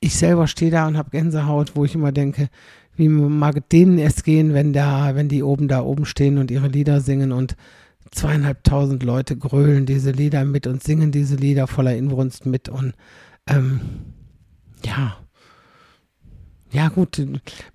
ich 0.00 0.16
selber 0.16 0.46
stehe 0.46 0.70
da 0.70 0.86
und 0.86 0.98
habe 0.98 1.10
Gänsehaut, 1.10 1.76
wo 1.76 1.84
ich 1.84 1.94
immer 1.94 2.12
denke, 2.12 2.48
wie 2.98 3.08
mag 3.08 3.68
denen 3.70 3.98
es 3.98 4.24
gehen, 4.24 4.52
wenn 4.54 4.72
da, 4.72 5.14
wenn 5.14 5.28
die 5.28 5.42
oben 5.42 5.68
da 5.68 5.82
oben 5.82 6.04
stehen 6.04 6.36
und 6.36 6.50
ihre 6.50 6.68
Lieder 6.68 7.00
singen 7.00 7.32
und 7.32 7.56
zweieinhalbtausend 8.10 9.02
Leute 9.02 9.36
grölen 9.36 9.86
diese 9.86 10.10
Lieder 10.10 10.44
mit 10.44 10.66
und 10.66 10.82
singen 10.82 11.12
diese 11.12 11.36
Lieder 11.36 11.66
voller 11.66 11.94
Inbrunst 11.96 12.44
mit 12.44 12.68
und 12.68 12.94
ähm, 13.48 13.80
ja. 14.84 15.16
Ja, 16.70 16.88
gut, 16.88 17.24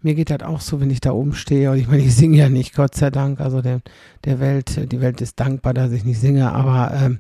mir 0.01 0.13
geht 0.13 0.29
das 0.29 0.43
auch 0.43 0.61
so, 0.61 0.79
wenn 0.79 0.91
ich 0.91 1.01
da 1.01 1.13
oben 1.13 1.33
stehe. 1.33 1.71
Und 1.71 1.79
ich 1.79 1.87
meine, 1.87 2.03
ich 2.03 2.15
singe 2.15 2.37
ja 2.37 2.47
nicht, 2.47 2.75
Gott 2.75 2.93
sei 2.93 3.09
Dank. 3.09 3.39
Also 3.39 3.63
der, 3.63 3.81
der 4.23 4.39
Welt, 4.39 4.91
die 4.91 5.01
Welt 5.01 5.19
ist 5.19 5.39
dankbar, 5.39 5.73
dass 5.73 5.91
ich 5.91 6.05
nicht 6.05 6.19
singe, 6.19 6.51
aber 6.51 6.93
ähm, 6.93 7.19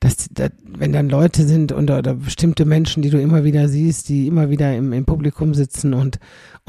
dass, 0.00 0.28
dass, 0.30 0.50
wenn 0.64 0.94
dann 0.94 1.10
Leute 1.10 1.46
sind 1.46 1.72
und, 1.72 1.90
oder 1.90 2.14
bestimmte 2.14 2.64
Menschen, 2.64 3.02
die 3.02 3.10
du 3.10 3.20
immer 3.20 3.44
wieder 3.44 3.68
siehst, 3.68 4.08
die 4.08 4.26
immer 4.28 4.48
wieder 4.48 4.74
im, 4.74 4.94
im 4.94 5.04
Publikum 5.04 5.52
sitzen 5.52 5.92
und, 5.92 6.18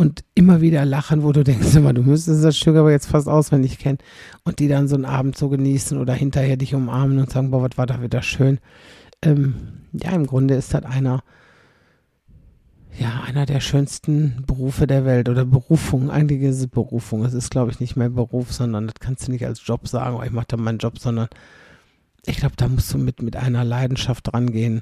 und 0.01 0.23
immer 0.33 0.61
wieder 0.61 0.83
lachen, 0.83 1.21
wo 1.21 1.31
du 1.31 1.43
denkst, 1.43 1.75
immer, 1.75 1.93
du 1.93 2.01
müsstest 2.01 2.43
das 2.43 2.57
Stück 2.57 2.75
aber 2.75 2.89
jetzt 2.89 3.05
fast 3.05 3.29
auswendig 3.29 3.77
kennen 3.77 3.99
und 4.43 4.57
die 4.57 4.67
dann 4.67 4.87
so 4.87 4.95
einen 4.95 5.05
Abend 5.05 5.37
so 5.37 5.47
genießen 5.47 5.95
oder 5.99 6.13
hinterher 6.13 6.57
dich 6.57 6.73
umarmen 6.73 7.19
und 7.19 7.29
sagen, 7.29 7.51
boah, 7.51 7.61
was 7.61 7.77
war 7.77 7.85
da 7.85 8.01
wieder 8.01 8.23
schön. 8.23 8.57
Ähm, 9.21 9.53
ja, 9.93 10.09
im 10.13 10.25
Grunde 10.25 10.55
ist 10.55 10.73
das 10.73 10.85
einer, 10.85 11.21
ja, 12.97 13.21
einer 13.27 13.45
der 13.45 13.59
schönsten 13.59 14.43
Berufe 14.47 14.87
der 14.87 15.05
Welt 15.05 15.29
oder 15.29 15.45
Berufung. 15.45 16.09
Eigentlich 16.09 16.41
ist 16.41 16.57
es 16.57 16.67
Berufung. 16.67 17.23
Es 17.23 17.35
ist, 17.35 17.51
glaube 17.51 17.69
ich, 17.69 17.79
nicht 17.79 17.95
mehr 17.95 18.09
Beruf, 18.09 18.51
sondern 18.51 18.87
das 18.87 18.95
kannst 18.99 19.27
du 19.27 19.31
nicht 19.31 19.45
als 19.45 19.61
Job 19.63 19.87
sagen, 19.87 20.17
oh, 20.17 20.23
ich 20.23 20.31
mache 20.31 20.47
da 20.47 20.57
meinen 20.57 20.79
Job, 20.79 20.97
sondern 20.97 21.27
ich 22.25 22.37
glaube, 22.37 22.55
da 22.57 22.67
musst 22.67 22.91
du 22.91 22.97
mit, 22.97 23.21
mit 23.21 23.35
einer 23.35 23.63
Leidenschaft 23.63 24.33
rangehen, 24.33 24.81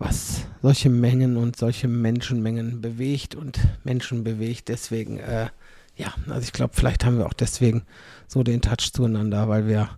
was 0.00 0.46
solche 0.62 0.88
Mengen 0.88 1.36
und 1.36 1.56
solche 1.56 1.86
Menschenmengen 1.86 2.80
bewegt 2.80 3.34
und 3.34 3.60
Menschen 3.84 4.24
bewegt. 4.24 4.68
Deswegen, 4.68 5.18
äh, 5.18 5.48
ja, 5.94 6.14
also 6.26 6.40
ich 6.40 6.52
glaube, 6.52 6.72
vielleicht 6.74 7.04
haben 7.04 7.18
wir 7.18 7.26
auch 7.26 7.34
deswegen 7.34 7.82
so 8.26 8.42
den 8.42 8.62
Touch 8.62 8.92
zueinander, 8.92 9.48
weil 9.48 9.68
wir 9.68 9.90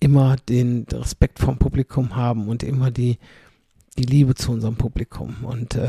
immer 0.00 0.36
den 0.48 0.84
Respekt 0.92 1.38
vom 1.38 1.58
Publikum 1.58 2.16
haben 2.16 2.48
und 2.48 2.64
immer 2.64 2.90
die, 2.90 3.18
die 3.96 4.04
Liebe 4.04 4.34
zu 4.34 4.50
unserem 4.50 4.74
Publikum. 4.74 5.44
Und 5.44 5.76
äh, 5.76 5.88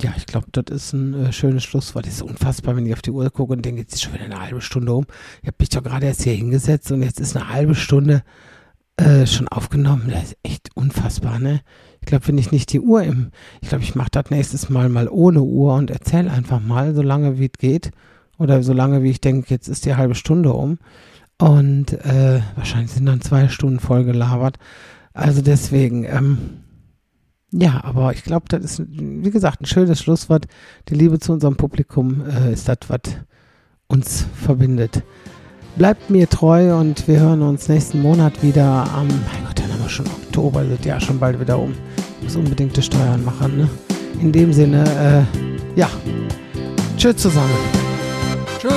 ja, 0.00 0.14
ich 0.16 0.26
glaube, 0.26 0.46
das 0.52 0.64
ist 0.70 0.92
ein 0.92 1.14
äh, 1.14 1.32
schönes 1.32 1.64
Schlusswort. 1.64 2.06
Das 2.06 2.14
ist 2.14 2.22
unfassbar, 2.22 2.76
wenn 2.76 2.86
ich 2.86 2.92
auf 2.92 3.02
die 3.02 3.10
Uhr 3.10 3.28
gucke 3.30 3.54
und 3.54 3.64
denke, 3.64 3.80
jetzt 3.80 3.94
ist 3.94 4.02
schon 4.02 4.14
wieder 4.14 4.26
eine 4.26 4.40
halbe 4.40 4.60
Stunde 4.60 4.92
um. 4.92 5.06
Ich 5.40 5.48
habe 5.48 5.56
mich 5.58 5.68
doch 5.70 5.82
gerade 5.82 6.06
erst 6.06 6.22
hier 6.22 6.34
hingesetzt 6.34 6.92
und 6.92 7.02
jetzt 7.02 7.18
ist 7.18 7.36
eine 7.36 7.48
halbe 7.48 7.74
Stunde 7.74 8.22
äh, 9.02 9.26
schon 9.26 9.48
aufgenommen. 9.48 10.08
Das 10.10 10.24
ist 10.24 10.36
echt 10.42 10.70
unfassbar, 10.74 11.38
ne? 11.38 11.60
Ich 12.00 12.06
glaube, 12.06 12.28
wenn 12.28 12.38
ich 12.38 12.52
nicht 12.52 12.72
die 12.72 12.80
Uhr 12.80 13.02
im, 13.02 13.30
ich 13.60 13.68
glaube, 13.68 13.84
ich 13.84 13.94
mache 13.94 14.10
das 14.10 14.30
nächstes 14.30 14.68
Mal 14.68 14.88
mal 14.88 15.08
ohne 15.08 15.42
Uhr 15.42 15.74
und 15.74 15.90
erzähle 15.90 16.30
einfach 16.30 16.60
mal, 16.60 16.94
so 16.94 17.02
lange 17.02 17.38
wie 17.38 17.46
es 17.46 17.58
geht. 17.58 17.90
Oder 18.38 18.62
so 18.62 18.72
lange 18.72 19.02
wie 19.02 19.10
ich 19.10 19.20
denke, 19.20 19.50
jetzt 19.50 19.68
ist 19.68 19.84
die 19.86 19.94
halbe 19.94 20.14
Stunde 20.14 20.52
um. 20.52 20.78
Und 21.38 21.92
äh, 22.04 22.40
wahrscheinlich 22.56 22.92
sind 22.92 23.06
dann 23.06 23.20
zwei 23.20 23.48
Stunden 23.48 23.80
voll 23.80 24.04
gelabert. 24.04 24.58
Also 25.12 25.42
deswegen, 25.42 26.04
ähm, 26.04 26.38
ja, 27.52 27.84
aber 27.84 28.12
ich 28.12 28.24
glaube, 28.24 28.46
das 28.48 28.64
ist, 28.64 28.82
wie 28.88 29.30
gesagt, 29.30 29.60
ein 29.60 29.66
schönes 29.66 30.00
Schlusswort. 30.00 30.46
Die 30.88 30.94
Liebe 30.94 31.18
zu 31.18 31.32
unserem 31.32 31.56
Publikum 31.56 32.24
äh, 32.26 32.52
ist 32.52 32.68
das, 32.68 32.78
was 32.88 33.00
uns 33.88 34.26
verbindet. 34.34 35.02
Bleibt 35.76 36.10
mir 36.10 36.28
treu 36.28 36.76
und 36.76 37.08
wir 37.08 37.20
hören 37.20 37.40
uns 37.40 37.68
nächsten 37.68 38.02
Monat 38.02 38.42
wieder 38.42 38.86
am, 38.94 39.08
mein 39.08 39.44
Gott, 39.46 39.58
dann 39.58 39.72
haben 39.72 39.82
wir 39.82 39.88
schon 39.88 40.06
Oktober, 40.06 40.62
das 40.64 40.84
Jahr 40.84 41.00
schon 41.00 41.18
bald 41.18 41.40
wieder 41.40 41.58
um. 41.58 41.74
Ich 42.18 42.24
muss 42.24 42.36
unbedingt 42.36 42.76
die 42.76 42.82
Steuern 42.82 43.24
machen, 43.24 43.56
ne? 43.56 43.70
In 44.20 44.30
dem 44.32 44.52
Sinne, 44.52 44.84
äh, 44.84 45.80
ja. 45.80 45.88
Tschüss 46.98 47.16
zusammen. 47.16 47.50
Tschüss. 48.60 48.72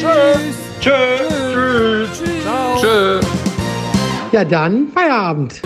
Tschüss. 0.00 0.56
Tschüss. 0.80 0.94
Tschüss. 1.52 2.08
Tschüss. 2.18 2.42
Ciao. 2.42 2.80
Tschüss. 2.80 3.26
Ja, 4.32 4.44
dann 4.44 4.88
Feierabend. 4.94 5.60